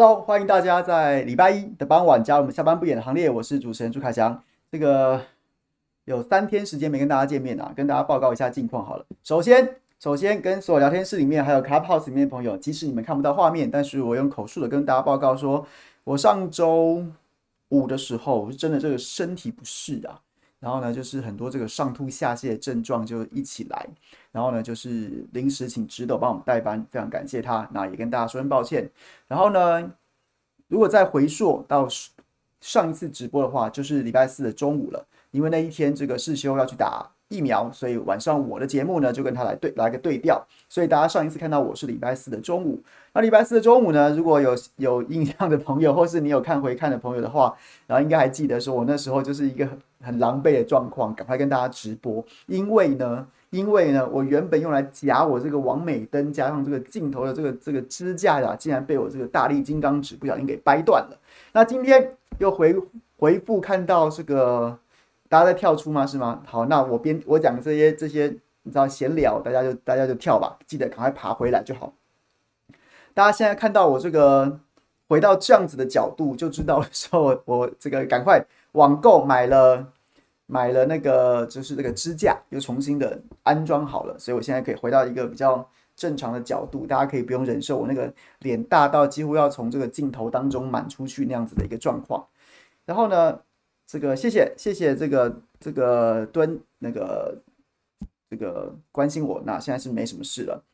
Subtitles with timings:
[0.00, 3.28] Hello，欢迎大家在礼拜一的傍晚加入我们下班不演的行列。
[3.28, 4.42] 我是主持人朱凯翔。
[4.72, 5.20] 这个
[6.06, 9.04] 有三天时间没跟大家见面啊，跟大家报告一下近况好了。
[9.22, 15.66] 首先，首先跟所有聊天室里面还有 Clubhouse 里面的朋友，即使你们看不到画面，但是我用口述的跟大家报告说，
[16.04, 17.04] 我上周
[17.68, 20.18] 五的时候我是真的这个身体不适啊。
[20.60, 23.88] 然后呢，就是很多这个上吐下泻的症状就一起来，
[24.30, 27.66] 然后呢，就是临时请直斗帮我们代班，非常感谢他。
[27.72, 28.86] 那也跟大家说声抱歉。
[29.26, 29.90] 然后呢，
[30.68, 31.88] 如果再回溯到
[32.60, 40.46] 上一次直播的话，就是礼拜四的中午了，因为那一天这个世修要去打疫苗，所以晚上我的节目呢就跟他来对来个对调。
[40.68, 42.78] 所以大家上一次看到我是礼拜四的中午。
[43.14, 47.56] 那礼拜四的中午呢，如果有有印象的朋友，或是你有看回看的朋友的话，
[47.86, 49.66] 然后应该还记得说我那时候就是一个。
[50.02, 52.24] 很狼狈的状况，赶快跟大家直播。
[52.46, 61.18] 因为呢，因为呢，我原本用来夹我这个王美灯加上这个镜头的这个这个支架呀，竟然被我这个大力金刚指不小心给掰断了。
[61.52, 62.74] 那今天又回
[63.18, 64.78] 回复看到这个，
[65.28, 66.06] 大家在跳出吗？
[66.06, 66.42] 是吗？
[66.46, 68.28] 好，那我边我讲这些这些，
[68.62, 71.92] 你知道闲聊，大家就大家就跳吧，记得赶快爬回来就好。
[73.12, 74.60] 大家现在看到我这个
[75.08, 78.42] 回到这样子的角度，就知道说我我这个赶快。
[78.72, 79.92] 网购买了
[80.46, 92.26] 买了那个就是这个支架，又重新的安装好了，所以我现在可以回到一个比较正常的角度，大家可以不用忍受我那个脸大到几乎要从这个镜头当中满出去那样子的一个状况。
[92.84, 93.38] 然后呢，
[93.86, 97.36] 这个谢谢谢谢这个这个蹲那个
[98.28, 100.64] 这个关心我，那现在是没什么事了。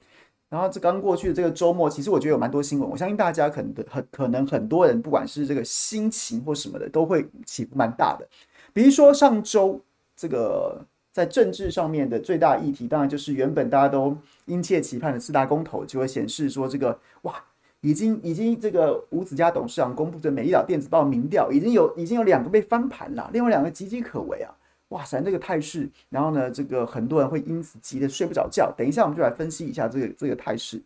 [0.48, 2.88] 然后这刚过去的这个周末，其实我觉得有蛮多新闻。
[2.88, 8.26] 我相信大家可能很可能很多人，不管是这个心情或什么的，都会起伏蛮大的。
[8.72, 9.80] 比如说上周
[10.14, 10.80] 这个
[11.12, 17.34] 在政治上面的最大议题，当然就是原本大家都殷切期盼的四大公投，就会显示说这个哇，
[17.80, 24.54] 已经已经这个吴子嘉董事长公布的《美丽岛电子报》民调，已经有已经有两个被翻盘了，另外两个岌岌可危啊。
[24.90, 28.72] 哇塞，这个态势，然后呢，这个很多人会因此急得睡不着觉。
[28.76, 30.80] 等一下，我们就来分析一下这个这个态势。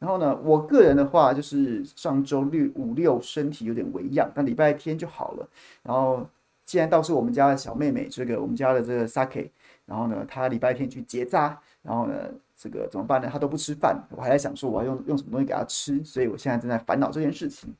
[0.00, 5.48] 然后呢，我个人的话就是上周六五六身体有点微恙，但礼拜天就好了。
[5.82, 6.26] 然后
[6.64, 9.50] 既然倒是我们家的小妹妹，这个我们家的这个 Saki，
[9.86, 12.14] 然后呢，她礼拜天去结扎，然后呢，
[12.56, 13.28] 这个怎么办呢？
[13.32, 17.72] 她都不吃饭，我还在想说我要用用什么东西给她吃，所以我现在正在烦恼这件事情。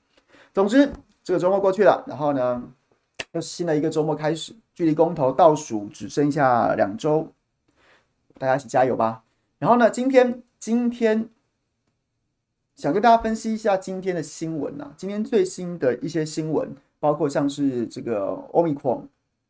[0.53, 0.91] 总之，
[1.23, 2.63] 这个周末过去了，然后呢，
[3.33, 4.53] 又新的一个周末开始。
[4.79, 7.33] 距离公投倒数只剩下两周，
[8.39, 9.25] 大家一起加油吧！
[9.59, 11.29] 然后呢，今天今天
[12.77, 19.01] 想跟大家分析一下今天的新闻啊，今天最新的一些新闻，包括像是这个 Omicron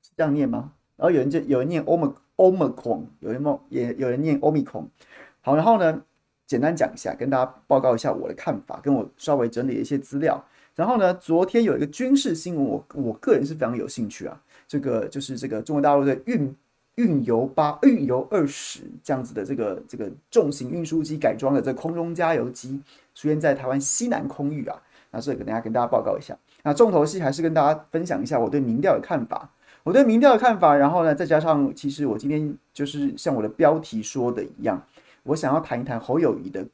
[0.02, 0.72] 是这样念吗？
[0.96, 4.86] 然后有人就有人念 Omic Omicron，有人梦也有人念 Omicron。
[5.42, 6.02] 好，然后呢，
[6.46, 10.42] 简单讲一下，跟大家报告一下我的看法，跟我稍微整理一些资料。
[10.75, 14.40] 然后呢，昨天有一个军事新闻，我我个人是非常有兴趣啊。
[14.69, 16.55] 这个就是这个中国大陆的运
[16.97, 22.81] 运油八运油二十这样子的这个这个重型运输机改装的这空中加油机
[23.15, 24.76] 出现在台湾西南空域啊，
[25.11, 26.37] 那这个等下跟大家报告一下。
[26.65, 29.49] 那重头戏还是跟大家分享一下我对民调的看法，
[29.85, 34.85] 我对民调的看法，然后呢，再加上其实我今天就是像我的标题说的一样，
[35.23, 36.67] 我想要谈一谈侯友宜的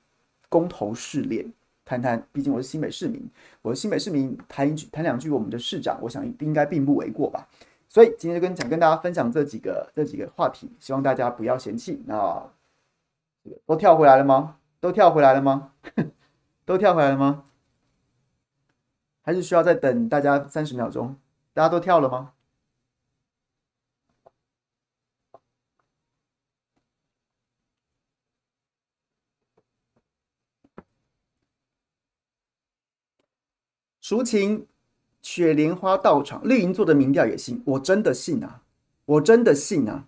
[0.49, 1.53] 公投试炼，
[1.85, 3.23] 谈谈，毕竟我是新北市民，
[3.61, 7.47] 我是新北市民，谈一句谈两句我们的市长，我想应该并不为过吧。
[7.95, 12.03] 所以今天就跟想跟大家分享这几个这几个话题，希望大家不要嫌弃。
[12.07, 12.51] 那
[13.67, 14.59] 都跳回来了吗？
[14.81, 15.73] 都跳回来了吗？
[16.67, 17.45] 都跳回来了吗？
[19.23, 21.17] 还是需要再等大家三十秒钟？
[21.53, 22.33] 大家都跳了吗？
[34.03, 34.67] 抒情。
[35.25, 38.61] 雪莲花到场，绿营做的民调也信，我真的信啊，
[39.07, 40.05] 我真的信啊，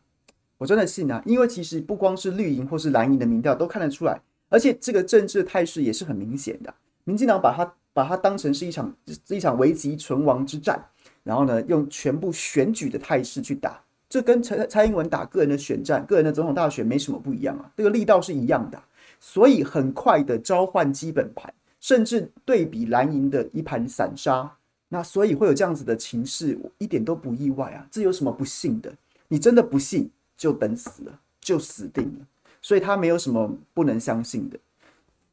[0.58, 4.20] 我真的信啊，因为其实不光是绿营或是蓝营的民调都看得出来，
[4.50, 6.72] 而且这个政治态势也是很明显的。
[7.04, 8.94] 民进党把它把它当成是一场
[9.28, 10.78] 一场危急存亡之战，
[11.24, 18.78] 然后呢，用全部选举的态势去打，这跟蔡蔡英文打个人的选战、个人的总统大选没什么不一样啊，这个力道是一样的，
[19.18, 24.52] 所以很快的召唤基本盘，甚至对比蓝营的一盘散沙。
[24.88, 27.86] 那所以会有这样子的情势，我一点都不意外啊！
[27.90, 28.92] 这有什么不信的？
[29.28, 32.26] 你真的不信，就等死了，就死定了。
[32.62, 34.58] 所以他没有什么不能相信的。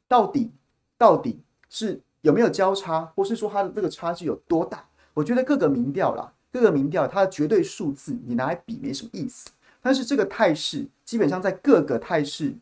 [0.07, 0.51] 到底
[0.97, 1.39] 到底
[1.69, 4.85] 是有没有交叉，或是说他的这个差距有多大？
[5.13, 9.49] 我觉得各个民调啦，各个民调它的绝对数字你拿来比没什么意思。
[9.81, 12.53] 但是这个态势基本上在各个态势，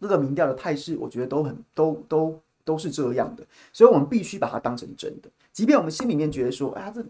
[0.00, 7.04] 各个民调的态势，我觉得都很都都都是这样的，所以我们必须把它当成真的，即便我们心里面觉得说，哎呀，这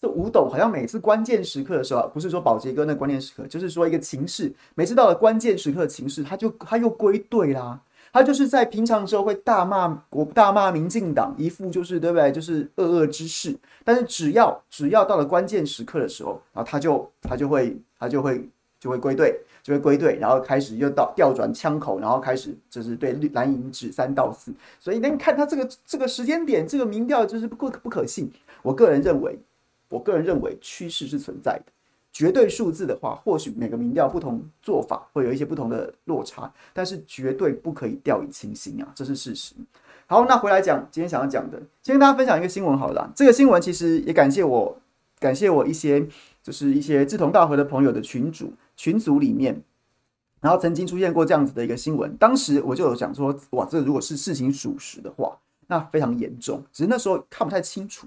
[0.00, 7.80] 这吴董好像每次关键时刻的时候，不是说宝杰哥那关键时刻，就是说一个情势，每次到了关键时刻的情势，他就他又归队啦。
[8.12, 12.30] 他就是在平常的时候会大骂国、大骂民进党，一副就是对不对？
[12.30, 13.58] 就是恶恶之势。
[13.82, 18.48] 但是只要只要到了关键时刻的时候，然后他就他就会他就会
[18.78, 24.52] 就会归队，就会归队，然后开始又到调转枪口，然后开始就是对蓝营指三道四。
[24.78, 28.30] 所以那你看他这个这个时间点，这个民调就是不可不可信。
[28.60, 29.38] 我个人认为，
[29.88, 31.72] 我个人认为趋势是存在的。
[32.12, 39.54] 绝对数字的话，或许每个民调不同做法会有一些不同的落差，但是绝对不可以掉以轻心啊，这是事实。
[40.06, 43.10] 好，那回来讲今天想要讲的，先跟大家分享一个新闻好了啦。
[43.16, 44.78] 这个新闻其实也感谢我，
[45.18, 46.06] 感谢我一些
[46.42, 49.62] 就是一些志同道合的朋友的群主群组里面，
[50.40, 58.06] 然后曾经出现过这样子的一个新闻，当时我就有讲说，哇，这如果是事情属实的话，那非常严重，只是那时候看不太清楚。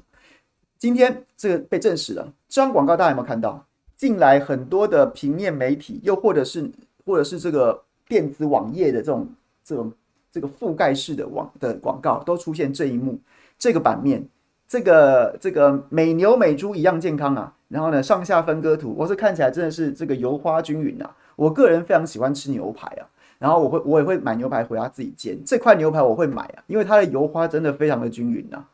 [0.77, 3.65] 今天这个被证实了，这张广告大家有没有看到？
[3.95, 6.69] 近来很多的平面媒体，又或者是
[7.03, 9.27] 或者是这个电子网页的这种
[9.63, 9.91] 这种
[10.31, 13.19] 这个覆盖式的网的广告，都出现这一幕，
[13.57, 14.23] 这个版面，
[14.67, 21.15] 这个这个美牛美猪一样健康啊，然后呢上下分割图，我是看起来真的是这个油花均匀啊。
[21.35, 23.07] 我个人非常喜欢吃牛排啊，
[23.39, 28.65] 然后我会我也会买牛排回家自己煎，这块牛排我会买啊，因为它的油花真的非常的均匀啊，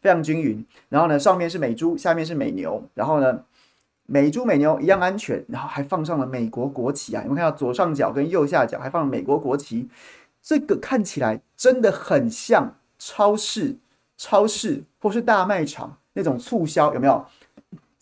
[0.00, 0.64] 非常均匀。
[0.88, 3.44] 然后呢上面是美猪，下面是美牛，然后呢。
[4.04, 7.22] 美猪美牛一样安全，然后还放上了美国国旗啊！
[7.22, 9.88] 你们看到左上角跟右下角还放美国国旗，
[10.42, 13.76] 这个看起来真的很像超市、
[14.18, 17.24] 超市或是大卖场那种促销，有没有？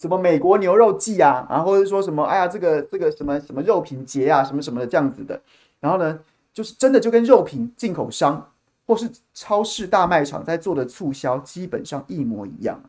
[0.00, 5.38] 什么美国牛肉季啊，然后或者说什么哎呀，这个这个什么什么肉品节啊，什么什么的这样子的。
[5.78, 6.18] 然后呢，
[6.54, 8.50] 就是真的就跟肉品进口商
[8.86, 12.88] 或是超市大卖场在做的促销基本上一模一样啊，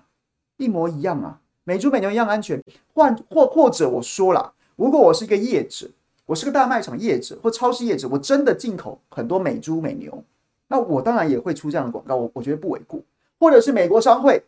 [0.56, 1.39] 一模一样啊。
[1.65, 2.63] 美猪美牛一样安全，
[2.94, 5.88] 换或或者我说了，如果我是一个业者，
[6.25, 10.24] 我是个大卖场业者或超市业者，我真的进口很多美猪美牛，
[10.70, 13.00] 那我当然也会出这样的广告，我我觉得不为过。
[13.39, 14.41] 或者是美国商会，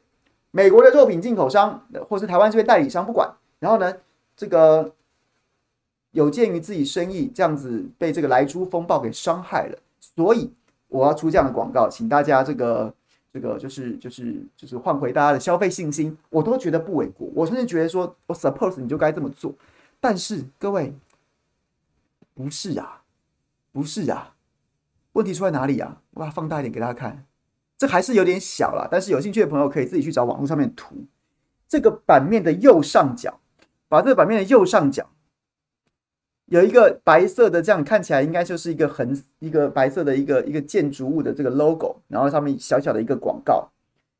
[0.56, 3.30] 美国的肉品进口商，或是台湾这边代理商，不管，
[3.60, 3.94] 然后呢，
[4.38, 4.94] 这个
[6.12, 10.54] 有鉴于自己生意这样子被这个来猪风暴给伤害了，所以
[10.88, 12.94] 我要出这样的广告，请大家这个。
[13.34, 17.28] 这个就是就是就是换回大家的消费信心，我都觉得不为过。
[17.34, 19.52] 我甚至觉得说，我 suppose 你就该这么做。
[20.00, 20.94] 但是各位，
[22.36, 23.02] 不是啊，
[23.72, 24.36] 不是啊，
[25.14, 26.00] 问题出在哪里啊？
[26.12, 27.26] 我把它放大一点给大家看，
[27.84, 28.88] 这还是有点小啦。
[28.90, 30.96] 但是有兴趣的朋友可以自己去找网络上面图。
[31.68, 33.42] 这个版面的右上角，
[33.90, 35.10] 把这个版面的右上角。
[36.46, 43.70] 有一个白色的，这样看起来应该就是一个横一个白色的一个一个建筑物的这个 logo，然后上面小小的一个广告，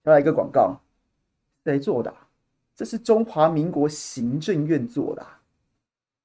[0.04, 0.82] 再来一个广告，
[1.64, 2.14] 谁做的？
[2.76, 5.26] 这是中华民国行政院做的，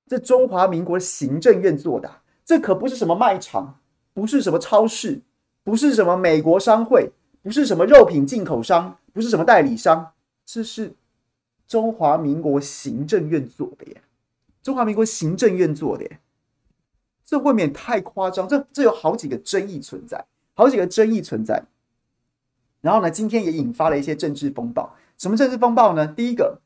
[0.08, 2.10] 这中华民国行政院做的，
[2.44, 3.78] 这可不是什么卖场，
[4.12, 5.20] 不是什么超市，
[5.62, 10.12] 不是什么美国商会，不是什么肉品进口商，不是什么代理商，
[10.44, 10.94] 这是
[11.66, 14.02] 中华民国行政院做的耶。
[14.62, 16.18] 中华民国行政院做的耶，
[17.24, 18.46] 这未免太夸张。
[18.48, 21.64] 这这有好几个争议存在，好几个争议存在。
[22.80, 24.94] 然后呢，今天也引发了一些政治风暴。
[25.16, 26.06] 什么政治风暴呢？
[26.06, 26.60] 第一个，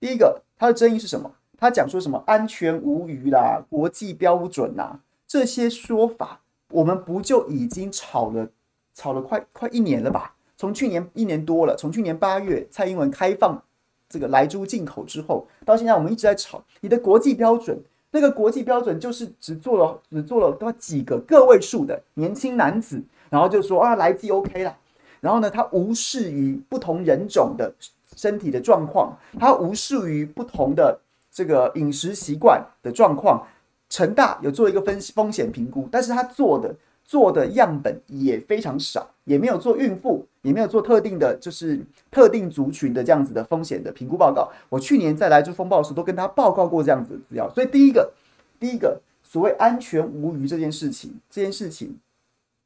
[0.00, 1.34] 第一个，它的争议是什么？
[1.58, 4.98] 他讲说什么安全无虞啦，国际标准呐，
[5.28, 8.50] 这些说法，我们不就已经吵了，
[8.94, 10.34] 吵了快快一年了吧？
[10.56, 13.62] 从去年一年多了，从去年八月蔡英文开放。
[14.08, 17.82] 这个莱猪进口之后，到现在我们一直在吵你的国际标准。
[18.10, 24.76] 那个国际标准就是只做了只做了多几个个位数的年轻男子，然后就说啊来鸡 OK 了。
[25.20, 27.72] 然后呢，他无视于不同人种的
[28.14, 33.42] 身体的状况，他无视于不同的这个饮食习惯的状况。
[33.88, 36.74] 成大有做一个分风险评估，但是他做的。
[37.04, 41.80] 做的样本也非常少，也没有做孕妇，也没有做特定的，就是
[42.10, 44.50] 特定族群的这样子的风险的评估报告。
[44.68, 48.12] 我去年在莱猪风暴时都跟他报告过这样子的资料，所以第一个，
[48.58, 51.98] 第一个所谓安全无虞这件事情，这件事情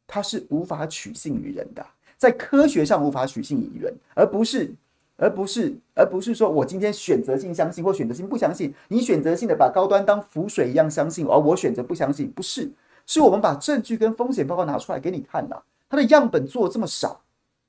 [0.07, 1.85] 它是无法取信于人的，
[2.17, 4.73] 在科学上无法取信于人，而不是，
[5.17, 12.71] 而不是，而不是说我今天选择性相信或选择性不相信，你选择性的把高端当浮水一样相信，而我选择不相信，不是。
[13.07, 17.21] 是我们把证据跟风险报告拿出来给你看的，它的样本做这么少，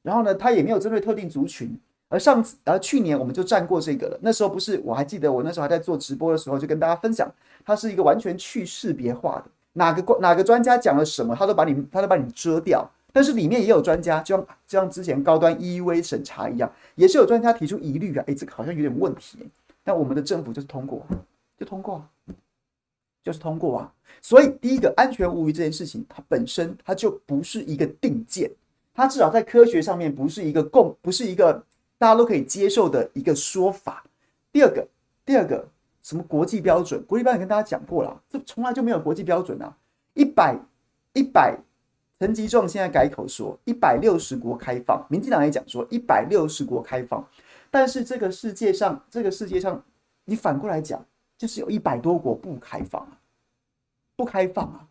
[0.01, 1.79] 然后呢，它也没有针对特定族群。
[2.10, 4.17] 而上次，而去年我们就占过这个了。
[4.22, 7.29] 那时候不是，我还记得我那时候还在做直播的时候，就跟大家分享，
[7.65, 18.24] 它是一个完全去识别化的，哪个哪个专家讲了什么，他都把你他都把你遮掉，但是里面也有专家，就像就像之前高端 EUA 审查一样，也是有专家提出疑虑啊。
[18.27, 19.39] 诶，这个好像有点问题。
[19.84, 21.06] 但我们的政府就是通过，
[21.60, 22.01] 就通过，
[23.27, 23.93] 就是通过啊。
[24.22, 28.50] 所以第一个安全无虞这件事情，它本身它就不是一个定见，
[28.93, 31.53] 它至少在科学上面不是一个共，不是一个
[31.98, 34.03] 大家都可以接受的一个说法。
[34.51, 34.88] 第二个，
[35.25, 35.67] 第二个
[36.01, 37.03] 什么国际标准？
[37.03, 39.75] 国际标准跟大家讲过了，这从来就没有国际标准啊。
[40.13, 40.57] 一百
[41.13, 41.57] 一百。
[42.19, 47.24] 陈吉仲现在改口说一百六十国开放，民进党也讲说一百六十国开放，
[47.69, 49.79] 但是这个世界上，这个世界上，
[50.25, 51.05] 你反过来讲，
[51.38, 53.16] 就是有一百多国不开放啊，
[54.17, 54.88] 不开放啊，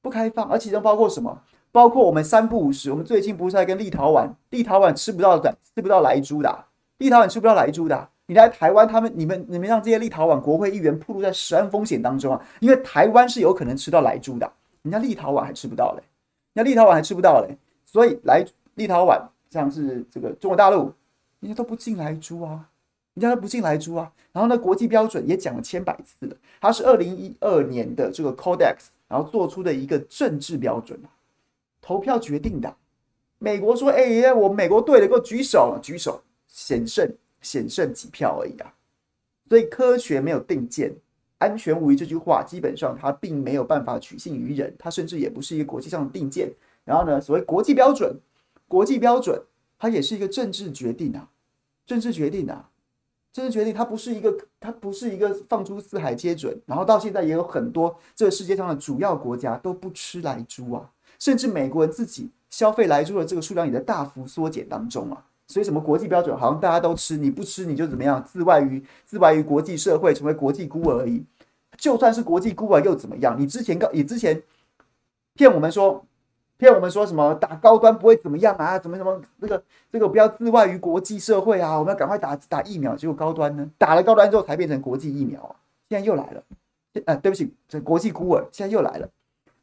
[0.00, 1.42] 不开放，而其中包括什么？
[1.72, 6.64] 包括我们三不五时，我们最近不是在跟立陶宛，立陶宛吃不到的，吃不到莱猪的，
[6.98, 14.50] 立陶宛吃不到莱猪的，你来台湾，他们你们你们让这些立陶宛国会议员暴露在食安风险当中啊，因为台湾是有可能吃到莱猪的，
[14.82, 16.02] 人家立陶宛还吃不到嘞。
[16.54, 18.44] 人家立陶宛还吃不到嘞，所以来
[18.74, 20.92] 立陶宛像是这个中国大陆，
[21.40, 22.67] 人家都不进莱猪啊，
[23.18, 24.12] 人家都不进莱猪啊。
[24.32, 28.76] 然后呢，国际标准也讲了千百次了，它是二零一二年的这个 Codex，
[29.08, 30.98] 然后做出的一个政治标准，
[31.82, 32.76] 投票决定的。
[33.38, 37.10] 美国说：“哎，我美国对的，给我举手，举手，险胜，
[37.40, 38.72] 险胜几票而已啊。”
[39.48, 40.94] 所以科学没有定见。
[41.38, 46.52] 安全无虞这句话，基本上它并没有办法取信于人，它甚至也不是一个国际上的定见。
[46.84, 48.14] 然后呢，所谓国际标准，
[48.66, 49.40] 国际标准
[49.78, 51.30] 它也是一个政治决定啊，
[51.86, 52.68] 政治决定啊，
[53.32, 56.60] 政治决定，它不是一个，它不是一个放诸四海皆准。
[56.66, 65.24] 然后到现在也有很多这个世界上的主要国家都不吃莱猪啊，甚至美国人自己消费莱猪的这个数量也在大幅缩减当中啊。
[65.46, 71.24] 所以什么国际标准好像大家都吃，你不吃你就怎么样，自外于自外于国际社会，成为国际孤儿而已。
[71.76, 73.34] 就算是国际孤儿又怎么样？
[73.38, 74.42] 你之前告你之前
[75.34, 76.04] 骗我们说
[76.58, 78.78] 骗我们说什么打高端不会怎么样啊？
[78.78, 81.78] 怎么怎么这个这个不要自外于国际社会啊？
[81.78, 82.94] 我们要赶快打打疫苗。
[82.96, 85.56] 结果高端呢，打了高端之后才变成国际疫苗啊！
[85.88, 86.42] 现在又来了，
[87.06, 89.08] 呃，对不起，这国际孤儿现在又来了。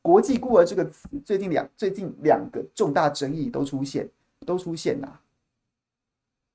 [0.01, 4.09] 国际孤儿这个词最近两最近两个重大争议都出现
[4.45, 5.19] 都出现了。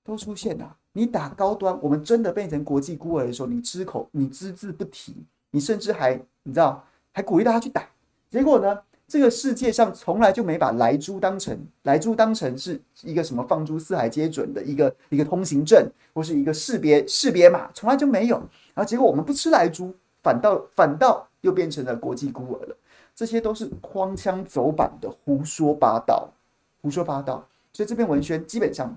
[0.03, 0.77] 都出现了。
[0.93, 5.15] 你打高端，我们真的变成国际孤儿的时候，你只口你只字不提，
[5.51, 7.87] 你甚至还你知道还鼓励大家去打。
[8.31, 8.81] 结果呢，
[9.11, 18.37] 这个世界上从来就没把莱猪当成莱猪当成是一个什么放诸四海皆准的一个一个通行证或是一个识别识别码，从来就没有。
[18.73, 22.77] 然后结果我们不吃莱猪，反倒反倒又变成了国际孤儿了。
[23.13, 26.33] 这些都是荒腔走板的胡说八道，
[26.81, 27.45] 胡说八道。
[27.73, 28.97] 所以这篇文宣基本上。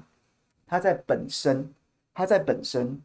[0.65, 1.72] 它在本身，
[2.15, 3.00] 它在本身，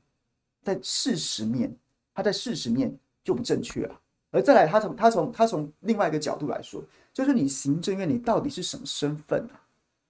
[0.62, 1.74] 在事实面，
[2.14, 4.00] 它在事实面就不正确了。
[4.30, 6.82] 而再来，他从他从他从另外一个角度来说，
[7.12, 9.64] 就是你行政院，你到底是什么身份啊？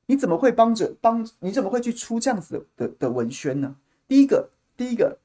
[0.06, 1.28] 你怎么会帮着帮？
[1.40, 3.76] 你怎么会去出这样子的的，文宣呢？
[4.06, 5.18] 第一个，第一个，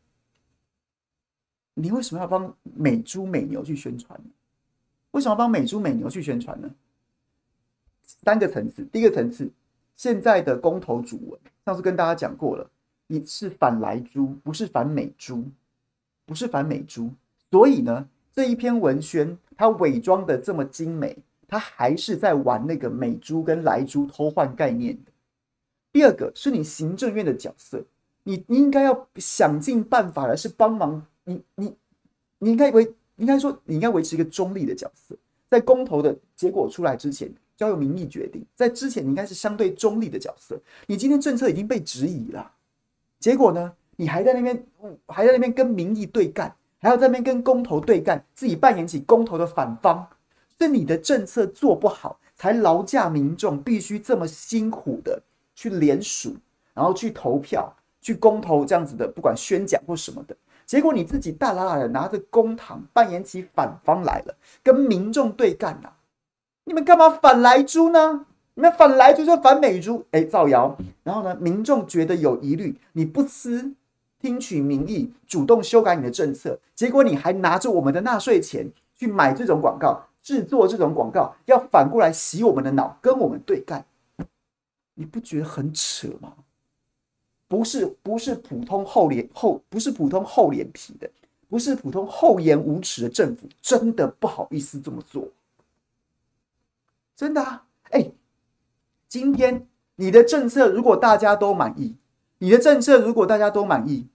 [1.74, 4.30] 你为什么要帮美猪美牛去宣传呢？
[5.12, 6.70] 为什么帮美猪美牛去宣传呢？
[8.04, 9.50] 三个层次，第一个层次。
[9.96, 12.70] 现在的公投主文，上次跟大家讲过了，
[13.08, 15.46] 你是反莱猪，不是反美猪，
[16.26, 17.12] 不是反美猪。
[17.52, 25.12] 所以呢，这一篇文宣，它伪装的这么精美，它还是在玩那个美猪跟莱猪偷换概念的。
[25.92, 27.84] 第二个是你行政院的角色，
[28.24, 31.76] 你你应该要想尽办法的是帮忙你你
[32.40, 35.16] 你应该维应该说你应该维持一个中立的角色，
[35.50, 37.32] 在公投的结果出来之前。
[37.56, 40.60] 交由民意决定，在之前你应该是相对中立的角色。
[40.88, 42.52] 你今天政策已经被质疑了，
[43.20, 44.66] 结果呢，你还在那边，
[45.08, 50.06] 还在那边跟民意对干，还要在那边跟公投对干，自己扮演起公投的反方。
[50.60, 55.22] 是你的政策做不好，才劳驾民众必须这么辛苦的
[55.56, 56.36] 去联署，
[56.74, 60.36] 然后去投票，去公投这样子的，不管宣讲或什么的。
[60.66, 65.98] 结果你自己大喇喇的拿着公堂，扮演起反方来了，跟民众对干呐、啊。
[66.66, 68.26] 你们干嘛反来猪呢？
[68.54, 70.78] 你们反来猪就反美猪，哎，造谣。
[71.04, 73.74] 然后呢，民众觉得有疑虑，你不思
[74.24, 78.66] 听取民意，主动修改你的政策，结果你还拿着我们的纳税钱
[78.96, 83.86] 去买这种广告，制作这种广告，要反过来洗我们的脑，跟我们对干，
[84.94, 86.36] 你不觉得很扯吗？
[87.50, 91.12] 不是，不是普通厚脸厚，不是普通厚脸皮的，
[91.50, 95.28] 不是普通厚颜无耻的政府，真的不好意思这么做。
[97.14, 98.10] 真的啊，哎，
[99.10, 101.98] 今天你的政策如果大家都满意，
[102.38, 104.08] 你的政策如果大家都满意，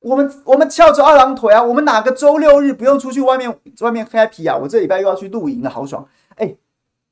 [0.00, 4.56] 我们我们翘着二郎腿啊，我们哪个周六日不用出去外面外面 happy 啊？
[4.56, 6.06] 我这礼拜又要去露营了，好爽！
[6.36, 6.54] 哎，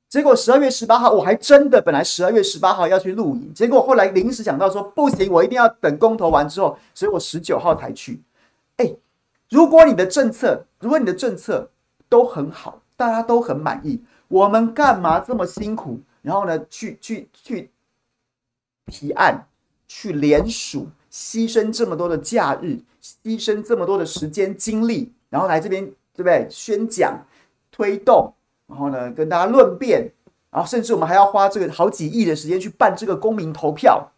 [0.09, 8.22] 结果十二月十八号，我还真的本来十二月十八号要去露营，结果后来临时想到说不行，我一定要等公投完之后，所以我十九号才去。
[8.77, 8.94] 哎，
[9.51, 11.70] 如果你的政策，如果你的政策
[12.09, 16.01] 都很好，大家都很满意，我们干嘛这么辛苦？
[16.22, 17.70] 然后呢，去去去
[18.87, 19.46] 提案，
[19.88, 22.79] 去联署，牺牲这么多的假日，
[23.24, 26.46] 牺牲这么多的时间精力，然后来这边对不对？
[26.50, 27.24] 宣讲、
[27.70, 28.35] 推动。
[28.66, 30.12] 然后呢，跟大家论辩，
[30.50, 34.12] 然后甚至我们还要花这个好几亿的时间去办这个公民投票。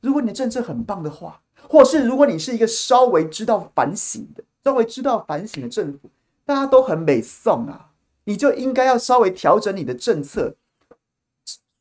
[0.00, 6.10] 如果你的政策很棒的话，或是如果你是一个稍微知道反省的、稍微知道反省的政府，
[6.44, 7.92] 大家都很美颂啊，
[8.24, 10.56] 你就应该要稍微调整你的政策，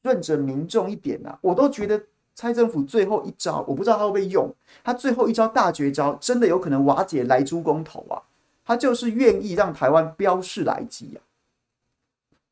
[0.04, 1.40] 顺着民众一点啊。
[1.42, 2.00] 我都觉得
[2.40, 4.50] 蔡政府最后一招，我不知道他会不会用，
[4.82, 8.16] 他最后一招大绝招，真的有可能瓦解莱猪公投啊。
[8.64, 11.20] 他就是愿意让台湾标示莱鸡啊！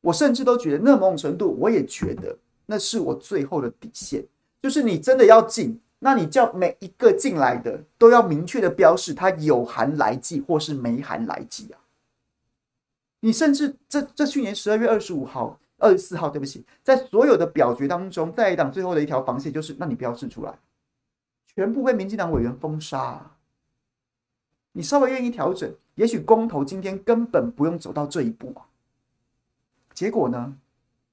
[0.02, 4.22] 我甚至都觉得，那某种程度，我也觉得那是我最后的底线。
[4.60, 11.80] 就是你真的要进，那你叫每一个进来的都要明确的标示，它有含莱鸡或是没含莱鸡啊！
[13.20, 20.58] 你甚至这这去年十二月二十五号、二十四号，对不起，在所有的表决当中，在党最后的一条防线就是，那你标示出来，
[21.46, 23.32] 全部被民进党委员封杀。
[24.72, 28.66] 你稍微愿意调整，也许公投今天根本不用走到这一步啊。
[29.94, 30.56] 结果呢？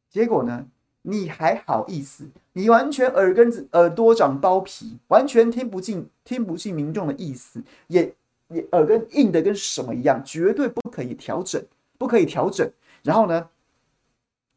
[0.09, 0.67] 结果呢？
[1.03, 2.27] 你还好意思？
[2.53, 8.11] 你完全耳根子耳朵长包皮，完全听不进听不进民众的意思，也
[8.47, 11.63] 也耳根硬的跟什么一样，绝对不可以调整，
[11.99, 12.67] 不可以调整。
[13.03, 13.47] 然后呢？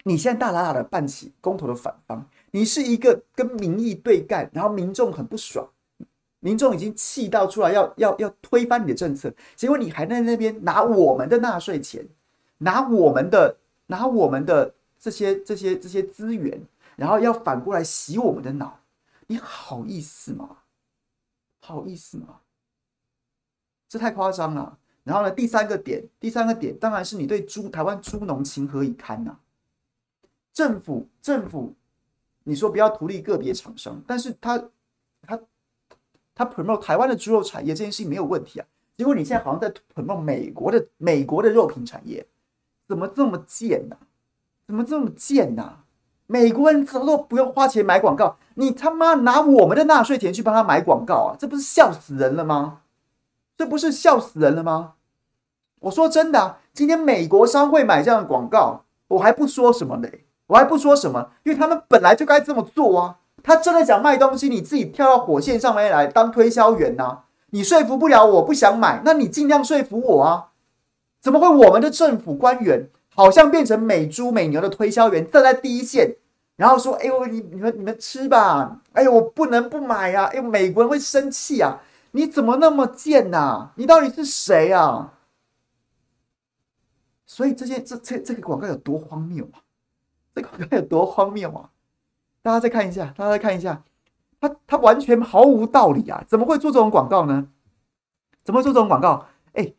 [0.04, 5.68] 你现在大喇喇的办起公投的反方，你是一个跟民意对干，然后民众很不爽。
[6.40, 12.06] 民众已经气到出来要要要推翻你的政策，结果你还在那边拿我们的纳税钱，
[12.58, 13.56] 拿我们的
[13.88, 18.78] 拿我们的这些这些这些资源，然后要反过来洗我们的脑，
[19.26, 20.58] 你好意思吗？
[21.60, 22.40] 好意思吗？
[23.88, 24.78] 这太夸张了。
[25.02, 29.36] 然后呢，第三个点，第三个点当然是你对猪台湾猪农情何以堪呐？
[30.58, 31.72] 政府政府，
[32.42, 34.58] 你说不要图利个别厂商，但是他
[35.22, 35.38] 他。
[36.34, 38.66] 他 promote 台湾的猪肉产业这件事情没有问题啊，
[38.96, 42.24] 结果你现在好像在 promote 美国的美国的肉品产业，
[42.86, 44.06] 怎么这么贱呢、啊？
[44.64, 45.84] 怎么这么贱呢、啊？
[46.28, 51.36] 美国人怎么都不用花钱买广告，你他妈拿我们的纳税钱去帮他买广告啊？
[51.36, 52.82] 这不是笑死人了吗？
[53.56, 54.94] 这不是笑死人了吗？
[55.80, 63.16] 我说真的，今天美国商会买这样的广告，我还不说什么嘞，我还不说什么，因为他们本来就该这么做啊。
[63.42, 70.48] 他真的想卖东西，你自己跳到火线上面来当推销员呐、你说服不了我，不想买，那你尽量说服我啊！
[71.20, 76.16] 怎么会我们的政府官员好像变成美猪美牛的推销员，站在第一线，
[76.56, 78.80] 然后说：“哎呦，你你们你们吃吧！
[78.92, 80.30] 哎呦，我不能不买呀、啊！
[80.32, 81.80] 哎呦，美国人会生气啊！
[82.10, 85.14] 你怎么那么贱呐、你到底是谁啊？”
[87.24, 89.62] 所以这些这这这个广告有多荒谬啊？
[90.40, 91.70] 这广告有多荒谬啊？
[92.42, 93.82] 大家再看一下，大家再看一下，
[94.40, 96.24] 他他完全毫无道理啊！
[96.28, 97.48] 怎么会做这种广告呢？
[98.44, 99.26] 怎么做这种广告？
[99.54, 99.74] 哎，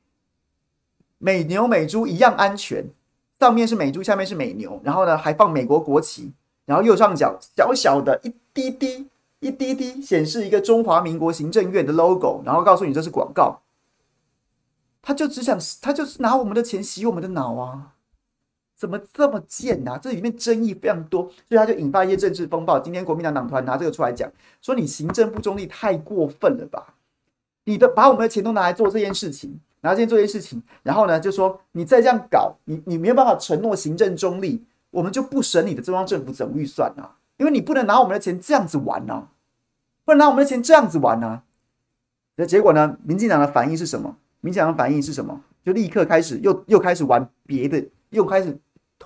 [1.18, 2.86] 美牛美猪一样安全，
[3.40, 6.34] 上面是美猪，下面是美牛，然后呢还放美国国旗，
[6.66, 9.08] 然后右上角小小的一滴滴
[9.40, 13.62] 一滴滴显示一个中华民国行政院的 logo，然后告诉你这是广告。
[15.02, 17.96] 他就只想，他就是拿我们的钱洗我们的脑啊！
[18.80, 22.80] 怎么这么贱呐、这里面争议非常多，所以他就引发一些政治风暴。
[22.80, 26.94] 今天国民党党团拿这个出来讲，说你行政不中立太过分了吧？
[27.66, 39.28] 你的把我们的钱都拿来做这件事情，拿这件做这件事情，然后呢就说你再这样搞，你你没有办法承诺行政中立，我们就不审你的中央政府总预算啊，因为你不能拿我们的钱这样子玩呐、
[40.06, 41.42] 不能拿我们的钱这样子玩呐、
[42.38, 42.98] 那结果呢？
[43.04, 44.16] 民进党的反应是什么？
[44.40, 45.42] 民进党的反应是什么？
[45.66, 48.58] 就立刻开始又又开始玩别的，又开始。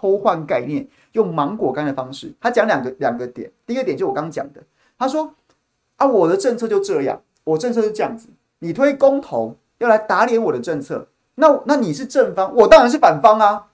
[0.04, 2.34] 偷换概念，用芒果干的方式。
[2.42, 4.62] 他讲两个两个点，第一个点就我刚刚讲的，
[5.00, 5.34] 他说
[5.96, 8.28] 啊，我的政策就这样，我政策是这样子，
[8.60, 13.68] 你推公投要来打脸我的政策，那那你是正方，我当然是反方啊。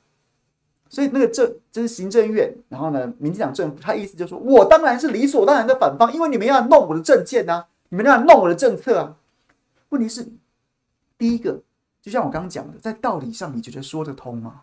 [0.87, 9.15] 所以那个政就是行政院，然后呢，民进党政府，他意思就是说我当然是理所当然的反方，因为你们要弄我的政见、啊，你们要弄我的政策啊。
[9.89, 10.27] 问题是，
[11.17, 11.59] 第一个
[12.03, 14.61] 就像我刚刚讲的，在道理上你觉得说得通吗？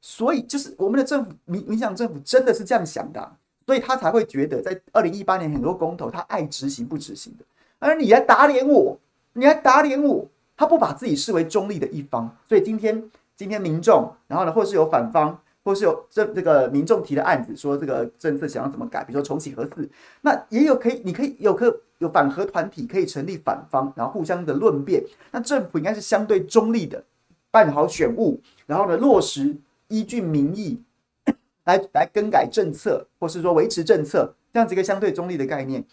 [0.00, 3.32] 所以就是我们的政府，民民进党政府真的是这样想的，
[3.66, 7.44] 所以他才会觉得在二零一八年很多公投，他爱执行不执行的，
[7.78, 8.98] 而你还打脸我，
[9.34, 19.88] 你还打脸我，他不把自己视为中立的一方，所以今天今天民众，然后呢，或是有反方，或是有这这个民众提的案子，说这个政策想要怎么改，比如说重启核四，
[20.22, 25.04] 那也有可以，你可以有可有反核团体可以成立反方，然后互相的论辩。
[25.30, 27.04] 那政府应该是相对中立的，
[27.50, 29.54] 办好选务，然后呢，落实
[29.90, 30.82] 依据民意
[31.64, 35.84] 来来更改政策，或是说维持政策，这样子一个相对中立的概念。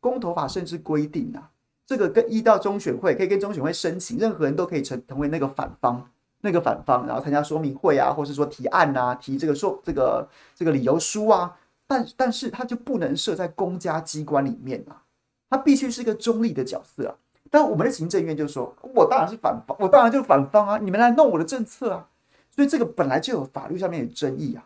[0.00, 1.50] 公投法甚至规定啊，
[1.86, 6.10] 这个跟一到中选会可以跟中选会申请，任何人都可以成成为那个反方。
[6.42, 15.00] 那个反方，然后参加说明会啊，或是说提案啊，提这个说这个这个理由书啊，但但是他就不能设在公家机关里面啊，
[15.48, 17.16] 他必须是一个中立的角色啊。
[17.50, 22.08] 但我们的行政院就说，我当然是反方，我当然就是反方啊，你们来弄我的政策啊，
[22.54, 24.64] 所以这个本来就有法律上面的争议啊。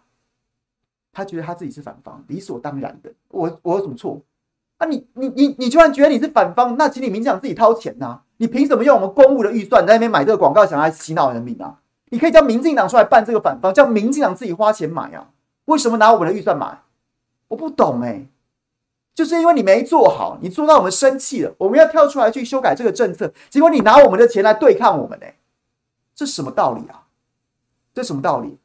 [1.13, 4.21] 他觉得他自己是反方，理所当然的，我我有什么错
[4.77, 4.87] 啊？
[4.87, 11.81] 你你你你居然觉得你是反方，那请你民进党自己掏钱呐、你凭什么用我们公务的预算在那边买这个广告，想来洗脑人民啊？
[12.11, 15.31] 你可以叫民进党出来办这个反方，叫民进党自己花钱买啊？
[15.65, 16.83] 为什么拿我们的预算买？
[17.49, 18.27] 我不懂哎、
[19.15, 25.35] 就是因为你没做好，你做到我们生气了，我们要跳出来去修改这个政策，结果你拿我们的钱来对抗我们呢、欸？
[26.15, 27.08] 这什么道理啊？
[27.99, 28.57] 这什么道理？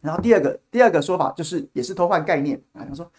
[0.00, 3.10] 然后第二个第二个说法就是也是偷换概念啊，他说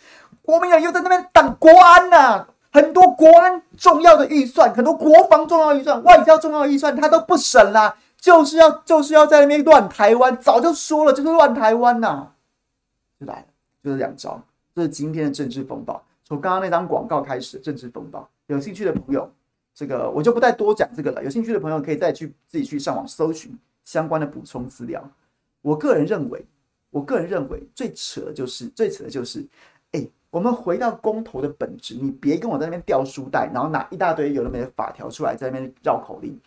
[0.41, 10.35] 国民党又在那边挡国安呐、很多国安重要的预算，很多国防重要预算、外交重要预算，他都不审啦，就是要就是要在那边乱台湾。
[10.37, 12.29] 早就说了，就是乱台湾呐，
[13.19, 13.45] 就来了，
[13.83, 14.41] 就是两招。
[14.73, 18.27] 这是今天的政治风暴，从刚刚那张广告开始，政治风暴。
[18.47, 19.29] 有兴趣的朋友，
[19.75, 21.23] 这个我就不再多讲这个了。
[21.23, 23.55] 有兴趣的朋友可以再去自己去上网搜寻
[23.91, 25.03] 相关的补充资料。
[25.61, 26.45] 我个人认为，
[26.89, 29.45] 我个人认为最扯的就是最扯的就是。
[30.31, 36.39] 我们回到公投的本质，你别跟我在那边掉书袋，然后拿一大堆有的没的法条出来，在那边绕口令。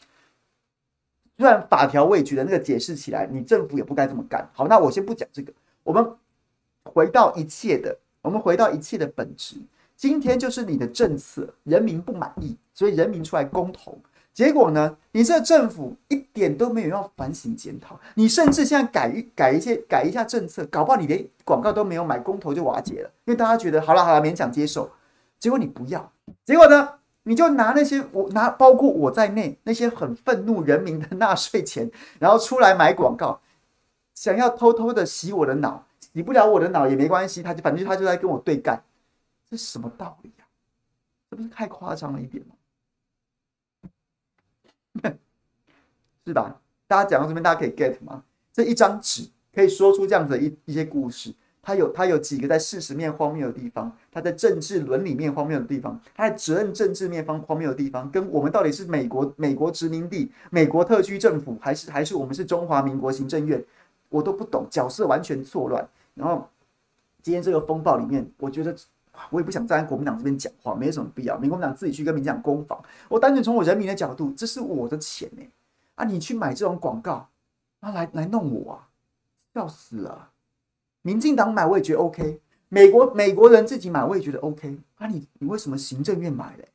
[1.37, 4.48] 虽然法条我也觉得那个解释起来，你政府也不该这么干。
[4.54, 5.52] 好，那我先不讲这个，
[5.83, 6.16] 我们
[6.83, 9.57] 回到一切的，我们回到一切的本质。
[9.94, 13.98] 今天就是你的政策，人民不满意，所以人民出来公投。
[14.34, 14.96] 结果呢？
[15.12, 24.90] 你这个政府一点都没有要反省检讨，你甚至现在改一改一些改一下政策，搞不好你连广告都没有买，公投就瓦解了，因为大家觉得好了好了，勉强接受。
[25.38, 26.12] 结果你不要，
[26.44, 26.94] 结果呢？
[27.26, 33.40] 你就拿那些我拿包括我在内那些很愤怒人民的纳税钱，然后出来买广告，
[34.14, 38.82] 想要偷偷的洗我的脑，洗不了我的脑也没关系，他就反正他就在跟我对干，
[39.48, 40.44] 这什么道理呀？
[41.30, 42.53] 这不是太夸张了一点吗？
[46.26, 46.60] 是吧？
[46.87, 48.22] 大家讲到这边，大家可以 get 吗？
[48.52, 51.34] 这一张纸可以说出这样子的一一些故事。
[51.62, 63.64] 它有它有几个在事实面荒谬的地方，它在政治伦理面荒谬的地方，它在责任政治面方荒谬的地方，跟我们到底是美国美国殖民地、美国特区政府，还是还是我们是中华民国行政院，
[64.10, 65.88] 我都不懂，角色完全错乱。
[66.14, 66.46] 然后
[67.22, 68.74] 今天这个风暴里面，我觉得。
[69.30, 71.38] 我也不想站在国民党这边讲话，没什么必要。
[71.38, 72.76] 民国党自己去跟民进党攻防。
[73.08, 75.42] 我单纯从我人民的角度，这是我的钱呢、
[75.94, 77.30] 啊，你去买这种广告，
[77.80, 78.88] 啊，来来弄我啊，
[79.52, 80.33] 笑死了。
[81.02, 86.68] 民进党买我也觉得 OK，美国美国人自己买我也觉得 OK，啊你，你你为什么行政院买嘞？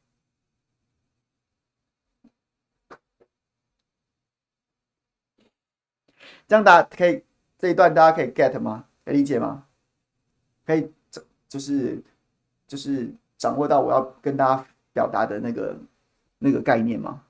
[6.47, 7.23] 这样大家可以
[7.57, 8.85] 这一段大家可以 get 吗？
[9.05, 9.65] 可以理解吗？
[10.65, 10.91] 可以，
[11.47, 12.03] 就是。
[12.69, 15.75] 就是掌握到我要跟大家表达的那个
[16.37, 17.25] 那个概念吗？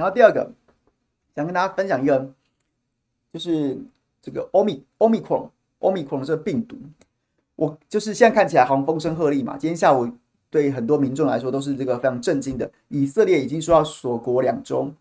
[0.00, 0.50] 然后第二个，
[1.36, 2.32] 想跟大家分享一个。
[3.32, 3.78] 就是
[4.20, 6.76] 这个欧米欧米克隆欧米克隆这个病毒，
[7.54, 9.56] 我就是现在看起来好像风声鹤唳嘛。
[9.56, 10.10] 今天下午
[10.50, 12.68] 对很多民众来说都是这个非常震惊的。
[12.88, 14.92] 以色列已经说要锁国两周，